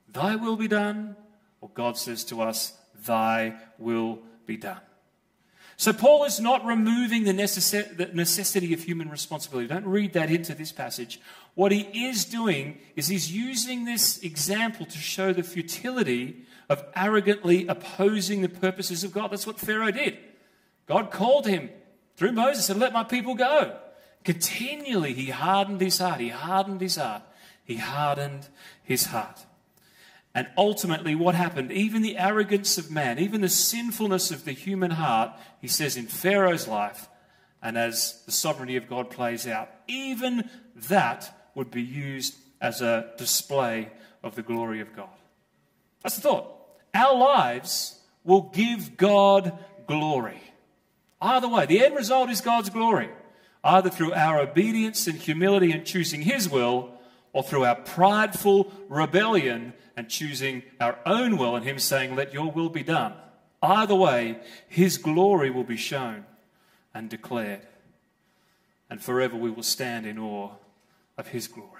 [0.09, 1.15] Thy will be done,
[1.59, 4.81] or God says to us, Thy will be done.
[5.79, 9.67] So Paul is not removing the, necessity of human responsibility.
[9.67, 11.21] Don't read that into this passage.
[11.53, 17.67] What he is doing is he's using this example to show the futility of arrogantly
[17.67, 19.31] opposing the purposes of God.
[19.31, 20.17] That's what Pharaoh did.
[20.87, 21.69] God called him
[22.15, 23.77] through Moses and let my people go.
[24.23, 26.19] Continually, he hardened his heart.
[26.19, 27.21] He hardened his heart.
[27.63, 28.47] He hardened
[28.81, 29.45] his heart.
[30.37, 31.71] And ultimately, what happened?
[31.71, 36.05] Even the arrogance of man, even the sinfulness of the human heart, he says in
[36.05, 37.09] Pharaoh's life,
[37.59, 43.09] and as the sovereignty of God plays out, even that would be used as a
[43.17, 43.89] display
[44.21, 45.09] of the glory of God.
[46.03, 46.51] That's the thought.
[46.93, 50.39] Our lives will give God glory.
[51.19, 53.09] Either way, the end result is God's glory,
[53.63, 56.91] either through our obedience and humility in choosing His will,
[57.33, 62.51] or through our prideful rebellion and choosing our own will and Him saying, Let your
[62.51, 63.13] will be done.
[63.61, 66.25] Either way, His glory will be shown
[66.93, 67.65] and declared.
[68.89, 70.51] And forever we will stand in awe
[71.17, 71.77] of His glory.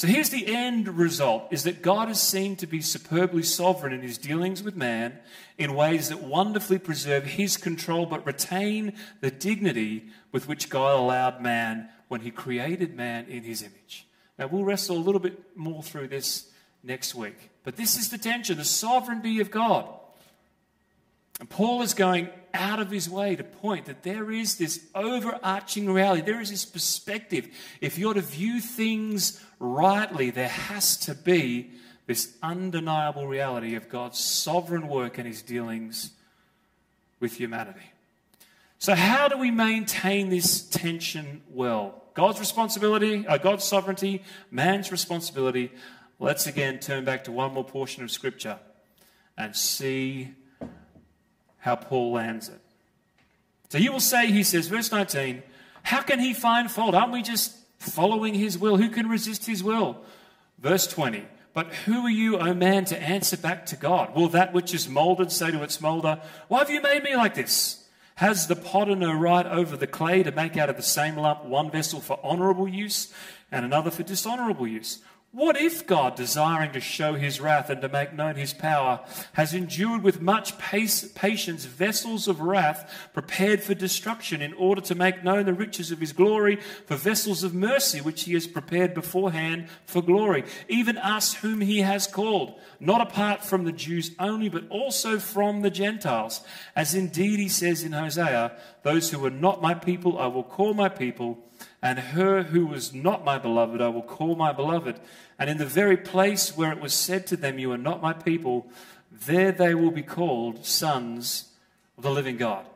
[0.00, 4.00] So here's the end result is that God is seen to be superbly sovereign in
[4.00, 5.18] his dealings with man
[5.58, 11.42] in ways that wonderfully preserve his control but retain the dignity with which God allowed
[11.42, 14.04] man when he created man in his image.
[14.36, 16.50] Now we'll wrestle a little bit more through this
[16.82, 17.50] next week.
[17.62, 19.88] But this is the tension, the sovereignty of God.
[21.38, 25.88] And Paul is going out of his way to point that there is this overarching
[25.88, 27.48] reality, there is this perspective.
[27.80, 31.70] If you're to view things rightly, there has to be
[32.08, 36.10] this undeniable reality of God's sovereign work and his dealings
[37.20, 37.92] with humanity.
[38.80, 42.02] So, how do we maintain this tension well?
[42.14, 45.70] God's responsibility, uh, God's sovereignty, man's responsibility.
[46.18, 48.58] Let's again turn back to one more portion of Scripture
[49.36, 50.30] and see
[51.58, 52.58] how Paul lands it.
[53.68, 55.42] So you will say, he says, verse 19,
[55.82, 56.94] how can he find fault?
[56.94, 58.78] Aren't we just following his will?
[58.78, 59.98] Who can resist his will?
[60.58, 64.16] Verse 20, but who are you, O man, to answer back to God?
[64.16, 67.34] Will that which is molded say to its molder, Why have you made me like
[67.34, 67.79] this?
[68.20, 71.42] Has the potter no right over the clay to make out of the same lump
[71.46, 73.10] one vessel for honorable use
[73.50, 74.98] and another for dishonorable use?
[75.32, 78.98] What if God, desiring to show his wrath and to make known his power,
[79.34, 85.22] has endured with much patience vessels of wrath prepared for destruction in order to make
[85.22, 89.68] known the riches of his glory for vessels of mercy which he has prepared beforehand
[89.86, 94.68] for glory, even us whom he has called, not apart from the Jews only, but
[94.68, 96.40] also from the Gentiles?
[96.74, 100.74] As indeed he says in Hosea, Those who are not my people I will call
[100.74, 101.38] my people
[101.82, 105.00] and her who was not my beloved I will call my beloved.
[105.38, 108.12] And in the very place where it was said to them, You are not my
[108.12, 108.68] people,
[109.10, 111.50] there they will be called sons
[111.96, 112.66] of the living God.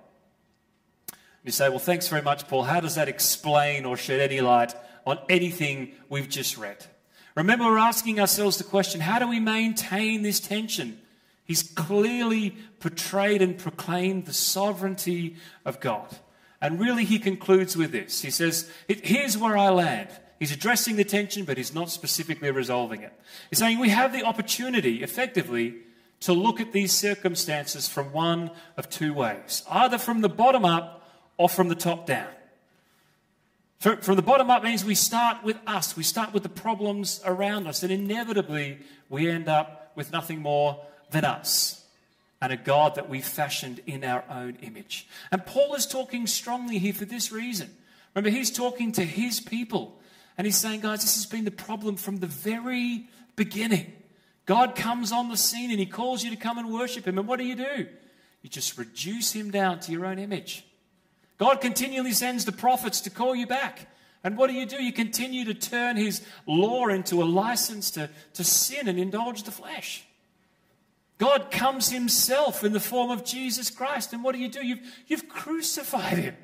[1.44, 2.64] You say, Well, thanks very much, Paul.
[2.64, 4.74] How does that explain or shed any light
[5.06, 6.84] on anything we've just read?
[7.34, 11.00] Remember, we're asking ourselves the question how do we maintain this tension?
[11.44, 16.08] He's clearly portrayed and proclaimed the sovereignty of God.
[16.64, 18.22] And really, he concludes with this.
[18.22, 20.08] He says, Here's where I land.
[20.38, 23.12] He's addressing the tension, but he's not specifically resolving it.
[23.50, 25.74] He's saying we have the opportunity, effectively,
[26.20, 31.06] to look at these circumstances from one of two ways either from the bottom up
[31.36, 32.32] or from the top down.
[33.78, 37.66] From the bottom up means we start with us, we start with the problems around
[37.66, 38.78] us, and inevitably
[39.10, 41.83] we end up with nothing more than us
[42.44, 45.08] and a God that we fashioned in our own image.
[45.32, 47.70] And Paul is talking strongly here for this reason.
[48.14, 49.98] Remember, he's talking to his people,
[50.36, 53.90] and he's saying, guys, this has been the problem from the very beginning.
[54.44, 57.16] God comes on the scene and he calls you to come and worship him.
[57.16, 57.86] And what do you do?
[58.42, 60.66] You just reduce him down to your own image.
[61.38, 63.88] God continually sends the prophets to call you back.
[64.22, 64.82] And what do you do?
[64.82, 69.50] You continue to turn his law into a license to, to sin and indulge the
[69.50, 70.04] flesh.
[71.18, 74.12] God comes himself in the form of Jesus Christ.
[74.12, 74.64] And what do you do?
[74.64, 76.36] You've, you've crucified him.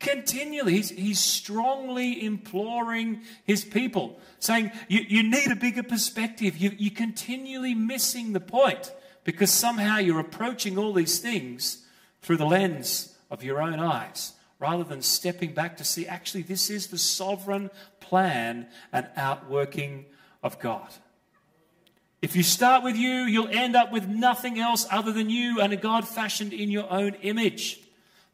[0.00, 6.56] Continually, he's, he's strongly imploring his people, saying, You, you need a bigger perspective.
[6.56, 11.86] You, you're continually missing the point because somehow you're approaching all these things
[12.20, 16.70] through the lens of your own eyes rather than stepping back to see actually this
[16.70, 20.04] is the sovereign plan and outworking
[20.42, 20.88] of God.
[22.24, 25.74] If you start with you, you'll end up with nothing else other than you and
[25.74, 27.78] a God fashioned in your own image.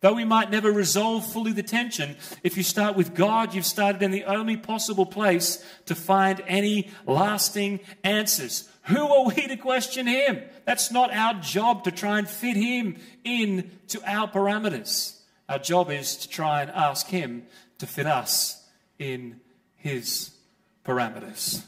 [0.01, 4.01] Though we might never resolve fully the tension, if you start with God, you've started
[4.01, 8.69] in the only possible place to find any lasting answers.
[8.85, 10.41] Who are we to question Him?
[10.65, 15.19] That's not our job to try and fit Him in to our parameters.
[15.49, 17.43] Our job is to try and ask Him
[17.79, 18.65] to fit us
[19.01, 19.41] in
[19.79, 20.31] His
[20.87, 21.65] parameters.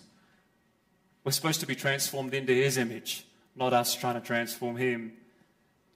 [1.25, 5.13] We're supposed to be transformed into his image, not us trying to transform him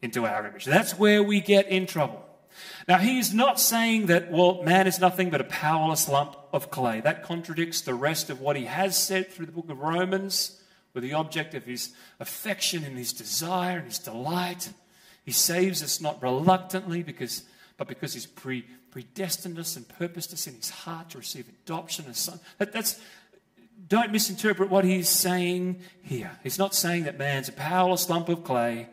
[0.02, 0.64] into our image.
[0.64, 2.24] That's where we get in trouble.
[2.88, 7.00] Now, he's not saying that, well, man is nothing but a powerless lump of clay.
[7.00, 10.60] That contradicts the rest of what he has said through the book of Romans,
[10.92, 14.72] where the object of his affection and his desire and his delight.
[15.24, 17.42] He saves us not reluctantly, because,
[17.76, 22.06] but because he's pre, predestined us and purposed us in his heart to receive adoption
[22.08, 22.40] as son.
[22.58, 22.98] That, that's,
[23.88, 26.38] don't misinterpret what he's saying here.
[26.42, 28.88] He's not saying that man's a powerless lump of clay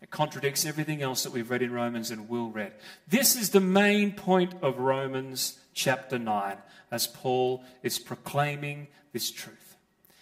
[0.00, 2.72] It contradicts everything else that we've read in Romans and will read.
[3.08, 6.56] This is the main point of Romans chapter 9
[6.90, 9.76] as Paul is proclaiming this truth.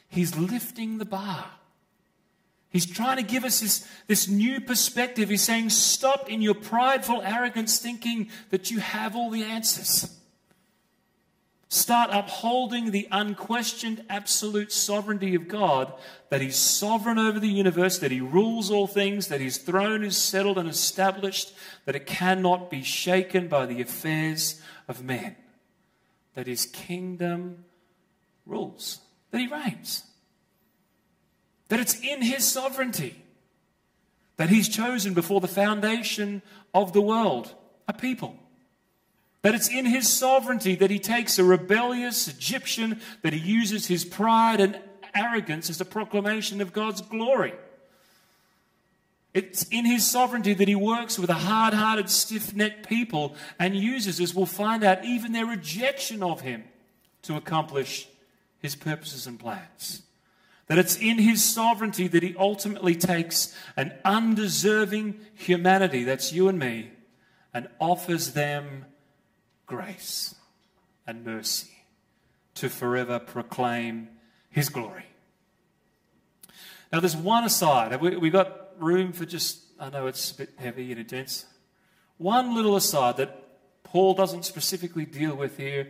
[0.08, 1.46] He's lifting the bar.
[2.70, 5.28] He's trying to give us this, this new perspective.
[5.28, 10.10] He's saying, Stop in your prideful arrogance thinking that you have all the answers.
[11.68, 15.92] Start upholding the unquestioned absolute sovereignty of God,
[16.28, 20.16] that He's sovereign over the universe, that He rules all things, that His throne is
[20.16, 21.52] settled and established,
[21.84, 25.34] that it cannot be shaken by the affairs of men,
[26.34, 27.64] that His kingdom
[28.44, 29.00] rules,
[29.32, 30.04] that He reigns,
[31.68, 33.24] that it's in His sovereignty,
[34.36, 37.56] that He's chosen before the foundation of the world
[37.88, 38.38] a people
[39.46, 44.04] that it's in his sovereignty that he takes a rebellious Egyptian, that he uses his
[44.04, 44.76] pride and
[45.14, 47.54] arrogance as a proclamation of God's glory.
[49.34, 53.76] It's in his sovereignty that he works with a hard hearted, stiff necked people and
[53.76, 56.64] uses, as we'll find out, even their rejection of him
[57.22, 58.08] to accomplish
[58.58, 60.02] his purposes and plans.
[60.66, 66.58] That it's in his sovereignty that he ultimately takes an undeserving humanity, that's you and
[66.58, 66.90] me,
[67.54, 68.86] and offers them
[69.66, 70.34] grace
[71.06, 71.84] and mercy
[72.54, 74.08] to forever proclaim
[74.48, 75.04] his glory.
[76.92, 77.92] Now, there's one aside.
[77.92, 81.46] Have we, we got room for just, I know it's a bit heavy and intense.
[82.18, 83.42] One little aside that
[83.82, 85.88] Paul doesn't specifically deal with here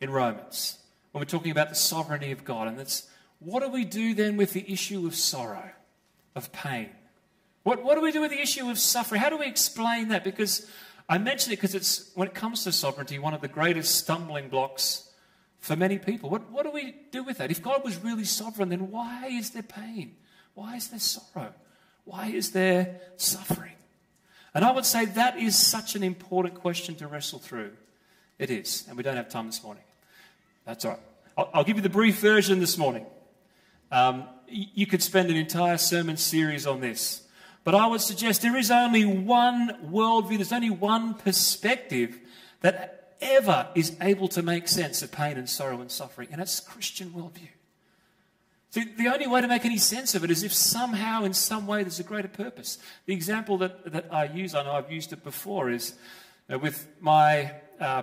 [0.00, 0.78] in Romans
[1.12, 2.68] when we're talking about the sovereignty of God.
[2.68, 3.08] And that's
[3.40, 5.70] what do we do then with the issue of sorrow,
[6.34, 6.90] of pain?
[7.62, 9.20] What, what do we do with the issue of suffering?
[9.20, 10.24] How do we explain that?
[10.24, 10.70] Because
[11.08, 14.48] I mention it because it's, when it comes to sovereignty, one of the greatest stumbling
[14.48, 15.10] blocks
[15.58, 16.30] for many people.
[16.30, 17.50] What, what do we do with that?
[17.50, 20.16] If God was really sovereign, then why is there pain?
[20.54, 21.52] Why is there sorrow?
[22.04, 23.72] Why is there suffering?
[24.54, 27.72] And I would say that is such an important question to wrestle through.
[28.38, 29.82] It is, and we don't have time this morning.
[30.64, 31.00] That's all right.
[31.36, 33.06] I'll, I'll give you the brief version this morning.
[33.90, 37.23] Um, you could spend an entire sermon series on this.
[37.64, 42.18] But I would suggest there is only one worldview, there's only one perspective
[42.60, 46.60] that ever is able to make sense of pain and sorrow and suffering, and it's
[46.60, 47.48] Christian worldview.
[48.70, 51.66] See, the only way to make any sense of it is if somehow, in some
[51.66, 52.78] way, there's a greater purpose.
[53.06, 55.94] The example that, that I use, I know I've used it before, is
[56.52, 58.02] uh, with my uh,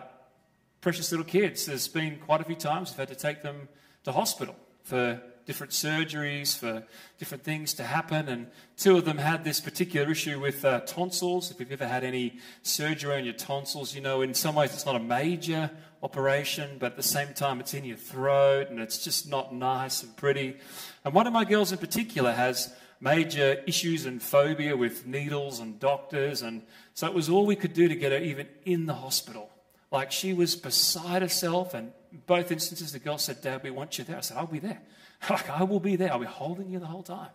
[0.80, 1.66] precious little kids.
[1.66, 3.68] There's been quite a few times I've had to take them
[4.06, 6.82] to hospital for different surgeries, for
[7.20, 8.30] different things to happen.
[8.30, 11.52] And two of them had this particular issue with uh, tonsils.
[11.52, 14.86] If you've ever had any surgery on your tonsils, you know, in some ways it's
[14.86, 15.70] not a major
[16.02, 20.04] operation, but at the same time it's in your throat and it's just not nice
[20.04, 20.56] and pretty.
[21.04, 25.82] And one of my girls in particular has major issues and phobia with needles and
[25.82, 26.42] doctors.
[26.44, 26.62] And
[26.94, 29.50] so it was all we could do to get her even in the hospital.
[29.92, 31.92] Like she was beside herself, and
[32.26, 34.18] both instances the girl said, Dad, we want you there.
[34.18, 34.82] I said, I'll be there.
[35.30, 36.12] Like, I will be there.
[36.12, 37.30] I'll be holding you the whole time.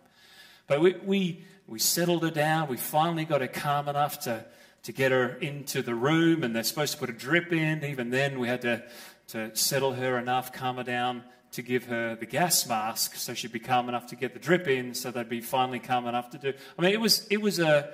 [0.67, 2.67] But we, we, we settled her down.
[2.67, 4.45] We finally got her calm enough to,
[4.83, 7.83] to get her into the room, and they're supposed to put a drip in.
[7.85, 8.83] Even then, we had to,
[9.29, 13.53] to settle her enough, calm her down to give her the gas mask so she'd
[13.53, 16.37] be calm enough to get the drip in, so they'd be finally calm enough to
[16.37, 16.53] do.
[16.77, 17.89] I mean, it was, it was a,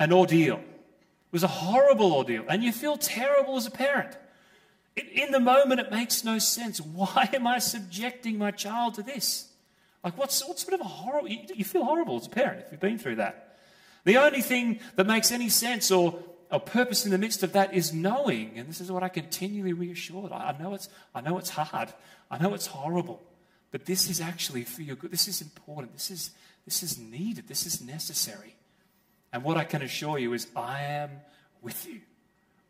[0.00, 0.56] an ordeal.
[0.56, 2.44] It was a horrible ordeal.
[2.48, 4.16] And you feel terrible as a parent.
[4.96, 6.80] In the moment, it makes no sense.
[6.80, 9.48] Why am I subjecting my child to this?
[10.02, 12.70] Like, what's, what sort of a horrible, you, you feel horrible as a parent if
[12.70, 13.58] you've been through that.
[14.04, 16.18] The only thing that makes any sense or,
[16.50, 19.72] or purpose in the midst of that is knowing, and this is what I continually
[19.72, 20.30] reassured.
[20.30, 21.92] I, I know it's, I know it's hard.
[22.30, 23.20] I know it's horrible.
[23.72, 25.10] But this is actually for your good.
[25.10, 25.92] This is important.
[25.92, 26.30] This is,
[26.64, 27.48] this is needed.
[27.48, 28.54] This is necessary.
[29.32, 31.10] And what I can assure you is I am
[31.62, 32.00] with you.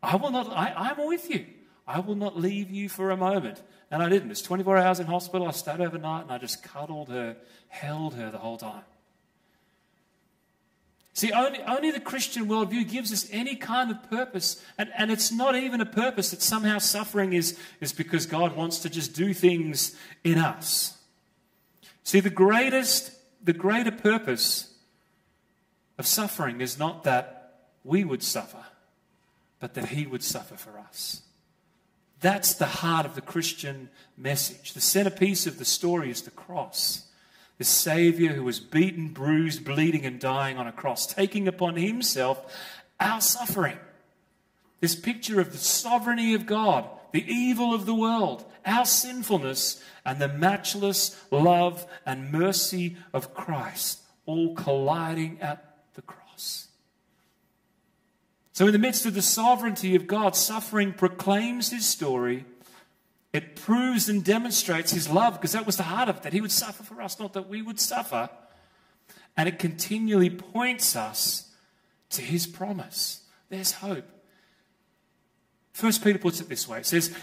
[0.01, 1.45] I will not, I, I'm with you.
[1.87, 3.61] I will not leave you for a moment.
[3.89, 4.31] And I didn't.
[4.31, 5.47] It's 24 hours in hospital.
[5.47, 7.37] I stayed overnight and I just cuddled her,
[7.69, 8.83] held her the whole time.
[11.13, 14.63] See, only, only the Christian worldview gives us any kind of purpose.
[14.77, 18.79] And, and it's not even a purpose that somehow suffering is, is because God wants
[18.79, 20.95] to just do things in us.
[22.03, 24.73] See, the greatest, the greater purpose
[25.97, 28.63] of suffering is not that we would suffer,
[29.59, 31.23] but that He would suffer for us.
[32.19, 34.73] That's the heart of the Christian message.
[34.73, 37.03] The centerpiece of the story is the cross.
[37.57, 42.55] The Savior who was beaten, bruised, bleeding, and dying on a cross, taking upon himself
[42.99, 43.77] our suffering.
[44.79, 50.19] This picture of the sovereignty of God, the evil of the world, our sinfulness, and
[50.19, 56.66] the matchless love and mercy of Christ, all colliding at the cross.
[58.57, 62.43] So, in the midst of the sovereignty of God, suffering proclaims his story.
[63.31, 66.41] It proves and demonstrates his love because that was the heart of it, that he
[66.41, 68.31] would suffer for us, not that we would suffer.
[69.37, 71.53] And it continually points us
[72.09, 73.21] to his promise.
[73.49, 74.09] There's hope.
[75.73, 77.15] First Peter puts it this way it says,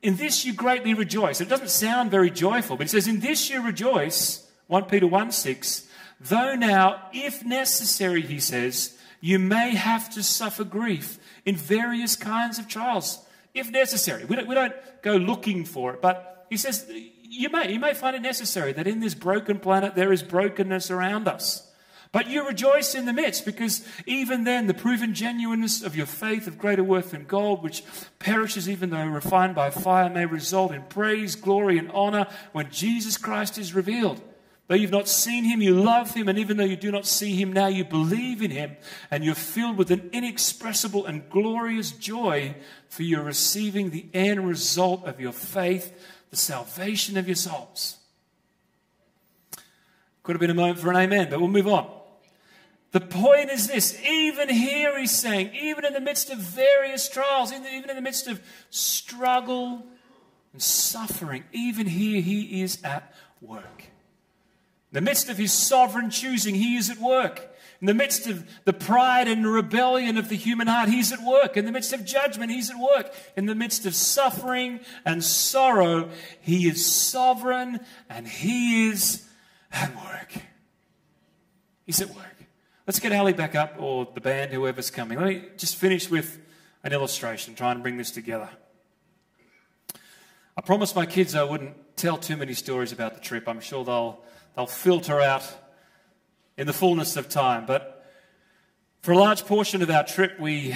[0.00, 1.40] In this you greatly rejoice.
[1.40, 5.32] It doesn't sound very joyful, but he says, In this you rejoice, 1 Peter 1
[5.32, 5.88] 6,
[6.20, 12.58] though now, if necessary, he says, you may have to suffer grief in various kinds
[12.58, 14.24] of trials, if necessary.
[14.24, 16.90] We don't, we don't go looking for it, but he says,
[17.22, 20.90] you may, you may find it necessary that in this broken planet there is brokenness
[20.90, 21.64] around us.
[22.10, 26.46] But you rejoice in the midst, because even then the proven genuineness of your faith
[26.46, 27.84] of greater worth than gold, which
[28.18, 33.18] perishes even though refined by fire, may result in praise, glory, and honor when Jesus
[33.18, 34.22] Christ is revealed.
[34.68, 37.34] Though you've not seen him, you love him, and even though you do not see
[37.34, 38.76] him now, you believe in him,
[39.10, 42.54] and you're filled with an inexpressible and glorious joy,
[42.90, 45.98] for you're receiving the end result of your faith,
[46.28, 47.96] the salvation of your souls.
[50.22, 51.90] Could have been a moment for an amen, but we'll move on.
[52.90, 57.54] The point is this even here, he's saying, even in the midst of various trials,
[57.54, 59.86] even in the midst of struggle
[60.52, 63.84] and suffering, even here, he is at work.
[64.90, 67.54] In the midst of his sovereign choosing, he is at work.
[67.80, 71.56] In the midst of the pride and rebellion of the human heart, he's at work.
[71.56, 73.14] In the midst of judgment, he's at work.
[73.36, 76.08] In the midst of suffering and sorrow,
[76.40, 79.28] he is sovereign and he is
[79.70, 80.32] at work.
[81.86, 82.24] He's at work.
[82.86, 85.18] Let's get Ali back up, or the band, whoever's coming.
[85.18, 86.40] Let me just finish with
[86.82, 88.48] an illustration, try and bring this together.
[90.56, 93.46] I promised my kids I wouldn't tell too many stories about the trip.
[93.46, 94.20] I'm sure they'll,
[94.54, 95.44] they'll filter out
[96.56, 97.66] in the fullness of time.
[97.66, 98.04] But
[99.00, 100.74] for a large portion of our trip, we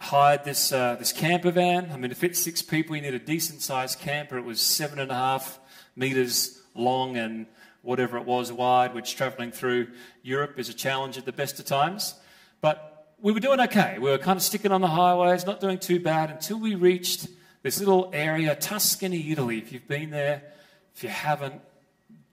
[0.00, 1.90] hired this, uh, this camper van.
[1.92, 4.36] I mean, to fit six people, you need a decent sized camper.
[4.36, 5.60] It was seven and a half
[5.94, 7.46] meters long and
[7.82, 9.88] whatever it was wide, which traveling through
[10.22, 12.14] Europe is a challenge at the best of times.
[12.60, 13.98] But we were doing okay.
[13.98, 17.28] We were kind of sticking on the highways, not doing too bad until we reached
[17.62, 19.58] this little area, Tuscany, Italy.
[19.58, 20.42] If you've been there,
[20.94, 21.60] if you haven't,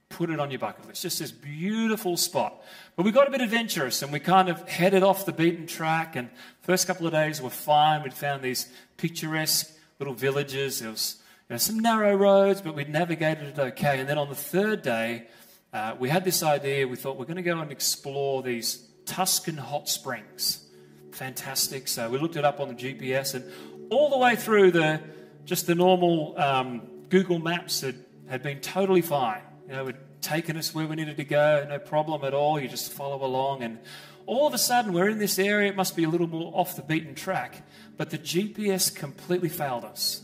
[0.10, 1.02] put it on your bucket list.
[1.02, 2.64] Just this beautiful spot.
[2.96, 6.16] But we got a bit adventurous and we kind of headed off the beaten track.
[6.16, 6.30] And
[6.62, 8.04] first couple of days were fine.
[8.04, 10.80] We'd found these picturesque little villages.
[10.80, 11.18] There was
[11.50, 14.00] you know, some narrow roads, but we'd navigated it okay.
[14.00, 15.28] And then on the third day,
[15.74, 16.88] uh, we had this idea.
[16.88, 20.66] We thought we're going to go and explore these Tuscan hot springs.
[21.12, 21.88] Fantastic.
[21.88, 23.44] So we looked it up on the GPS, and
[23.90, 25.02] all the way through the
[25.46, 27.96] just the normal um, Google Maps had,
[28.28, 29.42] had been totally fine.
[29.68, 32.58] You know, it taken us where we needed to go, no problem at all.
[32.60, 33.80] You just follow along, and
[34.26, 35.70] all of a sudden we're in this area.
[35.70, 39.84] It must be a little more off the beaten track, but the GPS completely failed
[39.84, 40.22] us.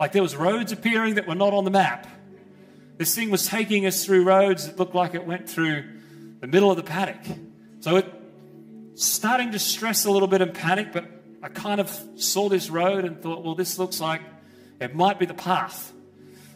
[0.00, 2.06] Like there was roads appearing that were not on the map.
[2.96, 5.84] This thing was taking us through roads that looked like it went through
[6.40, 7.24] the middle of the paddock.
[7.80, 8.06] So it
[8.94, 11.06] starting to stress a little bit and panic, but
[11.42, 14.22] I kind of saw this road and thought, well, this looks like
[14.80, 15.92] it might be the path.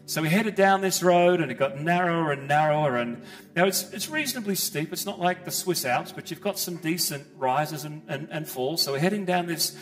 [0.09, 2.97] So we headed down this road and it got narrower and narrower.
[2.97, 3.23] And
[3.57, 4.93] now it's, it's reasonably steep.
[4.93, 8.49] It's not like the Swiss Alps, but you've got some decent rises and, and, and
[8.49, 8.83] falls.
[8.83, 9.77] So we're heading down this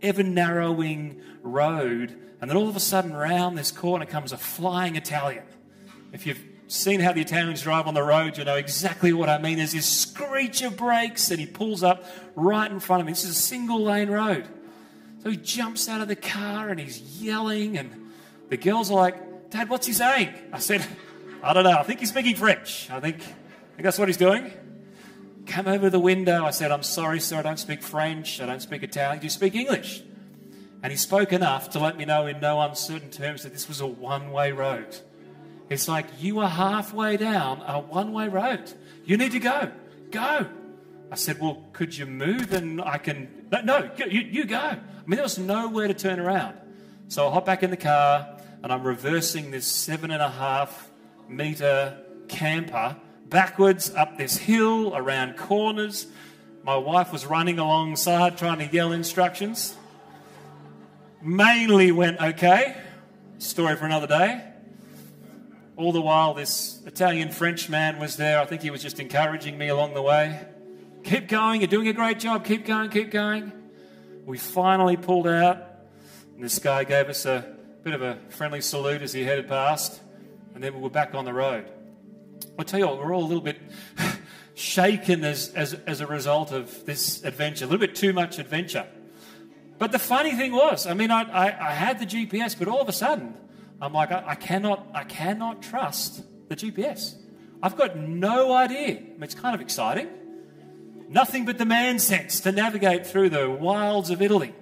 [0.00, 2.18] ever narrowing road.
[2.40, 5.44] And then all of a sudden, round this corner comes a flying Italian.
[6.14, 9.36] If you've seen how the Italians drive on the road, you know exactly what I
[9.36, 9.58] mean.
[9.58, 12.04] There's this screech of brakes, and he pulls up
[12.36, 13.12] right in front of me.
[13.12, 14.48] This is a single lane road.
[15.22, 18.12] So he jumps out of the car and he's yelling, and
[18.48, 20.34] the girls are like, Dad, what's he saying?
[20.52, 20.86] I said,
[21.42, 21.78] I don't know.
[21.78, 22.88] I think he's speaking French.
[22.90, 24.52] I think, I think that's what he's doing.
[25.46, 26.44] Come over the window.
[26.44, 27.38] I said, I'm sorry, sir.
[27.38, 28.40] I don't speak French.
[28.40, 29.20] I don't speak Italian.
[29.20, 30.02] Do you speak English?
[30.82, 33.80] And he spoke enough to let me know in no uncertain terms that this was
[33.80, 34.96] a one way road.
[35.70, 38.70] It's like you are halfway down a one way road.
[39.04, 39.72] You need to go.
[40.10, 40.46] Go.
[41.10, 43.46] I said, Well, could you move and I can.
[43.50, 44.58] No, no you, you go.
[44.58, 46.56] I mean, there was nowhere to turn around.
[47.08, 48.37] So I hop back in the car
[48.68, 50.90] and I'm reversing this seven and a half
[51.26, 51.96] meter
[52.28, 56.06] camper backwards up this hill, around corners.
[56.64, 59.74] My wife was running alongside trying to yell instructions.
[61.22, 62.76] Mainly went okay.
[63.38, 64.44] Story for another day.
[65.76, 68.38] All the while, this Italian French man was there.
[68.38, 70.46] I think he was just encouraging me along the way.
[71.04, 72.44] Keep going, you're doing a great job.
[72.44, 73.50] Keep going, keep going.
[74.26, 75.56] We finally pulled out,
[76.34, 77.56] and this guy gave us a
[77.88, 79.98] bit of a friendly salute as he headed past,
[80.54, 81.64] and then we were back on the road.
[82.58, 83.58] I tell you what, we're all a little bit
[84.54, 88.86] shaken as, as, as a result of this adventure, a little bit too much adventure.
[89.78, 92.82] But the funny thing was, I mean, I, I, I had the GPS, but all
[92.82, 93.32] of a sudden,
[93.80, 97.14] I'm like, I, I, cannot, I cannot trust the GPS.
[97.62, 98.88] I've got no idea.
[98.88, 100.08] I mean, it's kind of exciting.
[101.08, 104.52] Nothing but the man sense to navigate through the wilds of Italy.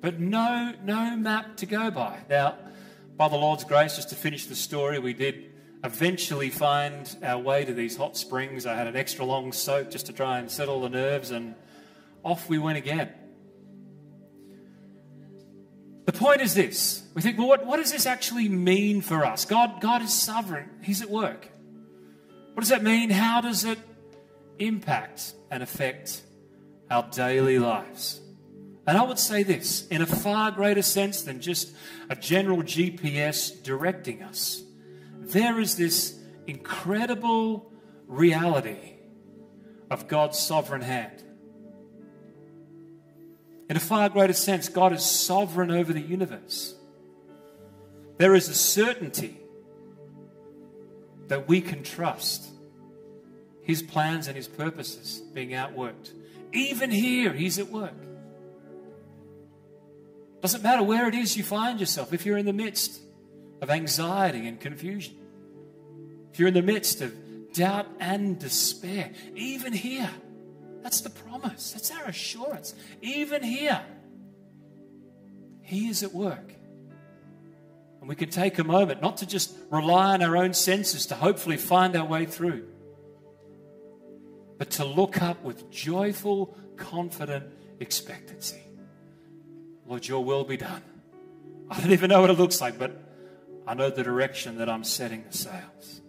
[0.00, 2.18] But no, no map to go by.
[2.28, 2.56] Now,
[3.16, 5.52] by the Lord's grace, just to finish the story, we did
[5.84, 8.66] eventually find our way to these hot springs.
[8.66, 11.54] I had an extra long soak just to try and settle the nerves, and
[12.22, 13.10] off we went again.
[16.04, 19.44] The point is this we think, well, what, what does this actually mean for us?
[19.44, 21.48] God, God is sovereign, He's at work.
[22.54, 23.10] What does that mean?
[23.10, 23.78] How does it
[24.58, 26.22] impact and affect
[26.90, 28.20] our daily lives?
[28.86, 31.74] And I would say this in a far greater sense than just
[32.08, 34.62] a general GPS directing us,
[35.18, 37.72] there is this incredible
[38.06, 38.94] reality
[39.90, 41.24] of God's sovereign hand.
[43.68, 46.76] In a far greater sense, God is sovereign over the universe.
[48.18, 49.36] There is a certainty
[51.26, 52.46] that we can trust
[53.62, 56.12] His plans and His purposes being outworked.
[56.52, 58.05] Even here, He's at work.
[60.46, 63.00] Doesn't matter where it is you find yourself, if you're in the midst
[63.60, 65.16] of anxiety and confusion,
[66.32, 67.12] if you're in the midst of
[67.52, 70.08] doubt and despair, even here,
[70.84, 71.72] that's the promise.
[71.72, 72.76] That's our assurance.
[73.02, 73.82] Even here,
[75.62, 76.54] He is at work.
[77.98, 81.16] And we can take a moment not to just rely on our own senses to
[81.16, 82.68] hopefully find our way through,
[84.58, 87.46] but to look up with joyful, confident
[87.80, 88.65] expectancy.
[89.86, 90.82] Lord, your will be done.
[91.70, 92.96] I don't even know what it looks like, but
[93.66, 96.00] I know the direction that I'm setting the sails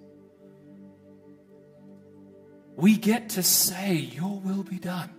[2.78, 5.10] we get to say, Your will be done.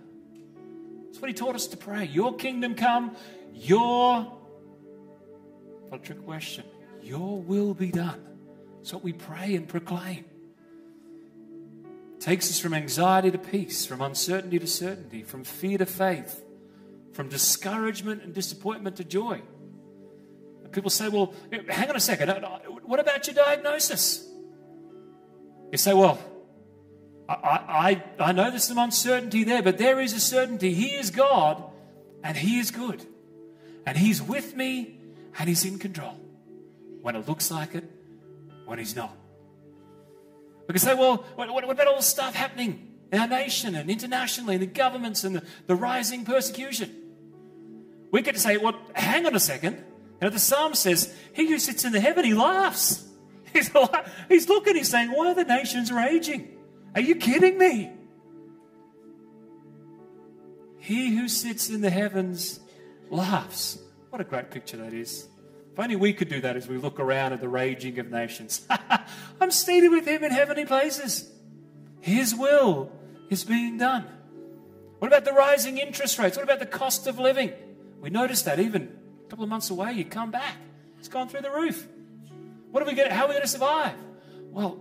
[1.05, 2.05] That's what he taught us to pray.
[2.05, 3.15] Your kingdom come,
[3.53, 4.21] your,
[5.89, 6.63] what a trick question,
[7.03, 8.25] your will be done.
[8.77, 10.23] That's what we pray and proclaim.
[12.15, 16.41] It takes us from anxiety to peace, from uncertainty to certainty, from fear to faith,
[17.19, 19.41] from discouragement and disappointment to joy.
[20.71, 21.33] People say, well,
[21.67, 24.25] hang on a second, uh, what about your diagnosis?
[25.69, 26.17] You say, well,
[27.27, 30.73] I, I, I know there's some uncertainty there, but there is a certainty.
[30.73, 31.61] He is God
[32.23, 33.05] and He is good.
[33.85, 34.95] And He's with me
[35.37, 36.15] and He's in control.
[37.01, 37.83] When it looks like it,
[38.63, 39.13] when He's not.
[40.69, 43.89] We can say, well, what, what about all the stuff happening in our nation and
[43.89, 47.07] internationally, and the governments and the, the rising persecution?
[48.11, 49.75] We get to say, well, hang on a second.
[49.75, 53.05] You know, the psalm says, He who sits in the heaven, He laughs.
[53.53, 53.71] He's,
[54.27, 56.55] he's looking, He's saying, why are the nations raging?
[56.93, 57.91] Are you kidding me?
[60.77, 62.59] He who sits in the heavens
[63.09, 63.79] laughs.
[64.09, 65.27] What a great picture that is.
[65.73, 68.67] If only we could do that as we look around at the raging of nations.
[69.41, 71.29] I'm seated with him in heavenly places.
[72.01, 72.91] His will
[73.29, 74.05] is being done.
[74.99, 76.37] What about the rising interest rates?
[76.37, 77.53] What about the cost of living?
[77.99, 80.55] We noticed that even a couple of months away, you come back.
[80.99, 81.87] It's gone through the roof.
[82.71, 83.95] What are we going to how are we going to survive?
[84.51, 84.79] Well,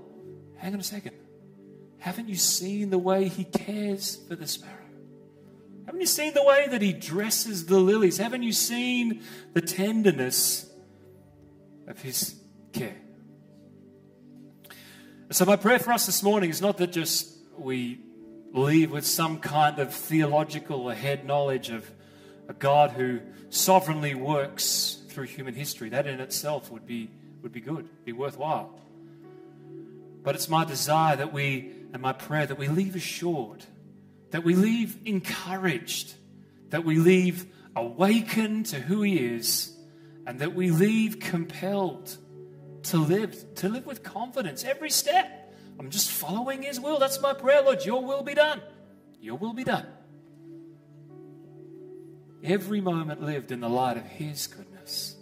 [0.56, 1.14] hang on a second.
[1.98, 4.74] Haven't you seen the way he cares for the sparrow?
[5.86, 8.18] Haven't you seen the way that he dresses the lilies?
[8.18, 9.22] Haven't you seen
[9.54, 10.70] the tenderness
[11.86, 12.38] of his
[12.72, 12.96] care?
[15.30, 18.00] So, my prayer for us this morning is not that just we
[18.52, 21.90] leave with some kind of theological or head knowledge of
[22.48, 23.20] a God who
[23.50, 25.90] sovereignly works through human history.
[25.90, 27.10] That in itself would be,
[27.42, 28.78] would be good, be worthwhile.
[30.22, 33.64] But it's my desire that we and my prayer that we leave assured,
[34.30, 36.14] that we leave encouraged,
[36.70, 37.46] that we leave
[37.76, 39.74] awakened to who He is,
[40.26, 42.16] and that we leave compelled
[42.84, 45.54] to live, to live with confidence every step.
[45.78, 46.98] I'm just following His will.
[46.98, 47.84] That's my prayer, Lord.
[47.84, 48.60] Your will be done.
[49.20, 49.86] Your will be done.
[52.44, 55.16] Every moment lived in the light of His goodness,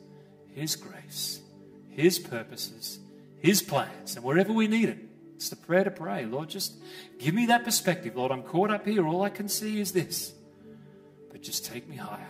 [0.54, 1.40] His grace,
[1.88, 2.98] His purposes,
[3.38, 4.98] His plans, and wherever we need it,
[5.36, 6.24] it's the prayer to pray.
[6.24, 6.74] Lord, just
[7.18, 8.16] give me that perspective.
[8.16, 9.06] Lord, I'm caught up here.
[9.06, 10.32] All I can see is this.
[11.30, 12.28] But just take me higher.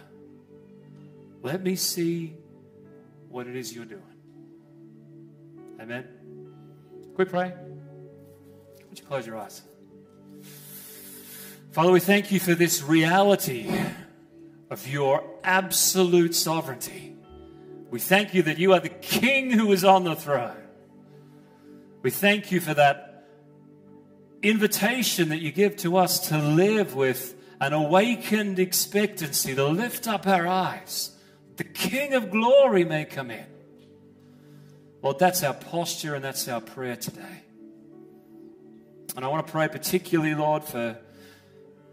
[1.42, 2.34] Let me see
[3.28, 4.02] what it is you're doing.
[5.80, 6.08] Amen.
[7.16, 7.52] We pray?
[8.88, 9.62] Would you close your eyes?
[11.70, 13.70] Father, we thank you for this reality
[14.70, 17.14] of your absolute sovereignty.
[17.90, 20.56] We thank you that you are the King who is on the throne.
[22.02, 23.26] We thank you for that
[24.42, 30.26] invitation that you give to us to live with an awakened expectancy, to lift up
[30.26, 31.10] our eyes.
[31.56, 33.46] The King of glory may come in.
[35.02, 37.42] Lord, that's our posture and that's our prayer today.
[39.14, 40.98] And I want to pray particularly, Lord, for,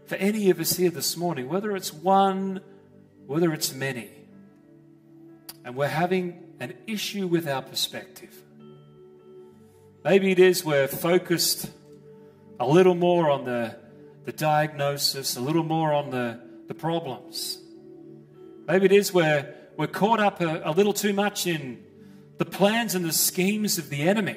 [0.06, 2.60] for any of us here this morning, whether it's one,
[3.26, 4.10] whether it's many,
[5.64, 8.34] and we're having an issue with our perspective.
[10.04, 11.70] Maybe it is we're focused
[12.60, 13.76] a little more on the,
[14.24, 17.58] the diagnosis, a little more on the, the problems.
[18.66, 21.82] Maybe it is we're, we're caught up a, a little too much in
[22.36, 24.36] the plans and the schemes of the enemy.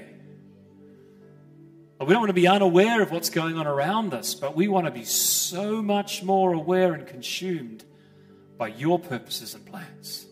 [2.00, 4.86] We don't want to be unaware of what's going on around us, but we want
[4.86, 7.84] to be so much more aware and consumed
[8.58, 10.28] by your purposes and plans.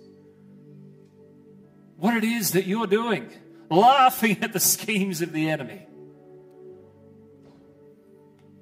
[1.97, 3.29] What it is that you're doing,
[3.69, 5.87] laughing at the schemes of the enemy.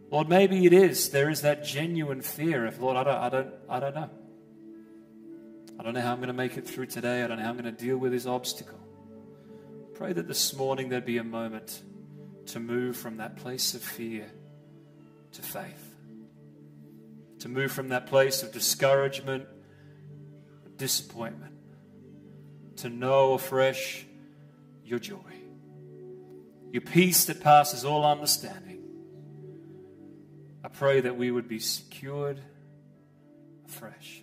[0.10, 1.10] Lord, maybe it is.
[1.10, 4.10] There is that genuine fear of, Lord, I don't, I don't, I don't know.
[5.80, 7.24] I don't know how I'm going to make it through today.
[7.24, 8.80] I don't know how I'm going to deal with this obstacle.
[9.96, 11.82] Pray that this morning there'd be a moment
[12.48, 14.30] to move from that place of fear
[15.34, 15.96] to faith.
[17.40, 19.46] To move from that place of discouragement,
[20.78, 21.54] disappointment,
[22.78, 24.06] to know afresh
[24.84, 25.18] your joy,
[26.72, 28.82] your peace that passes all understanding.
[30.64, 32.40] I pray that we would be secured
[33.68, 34.23] afresh.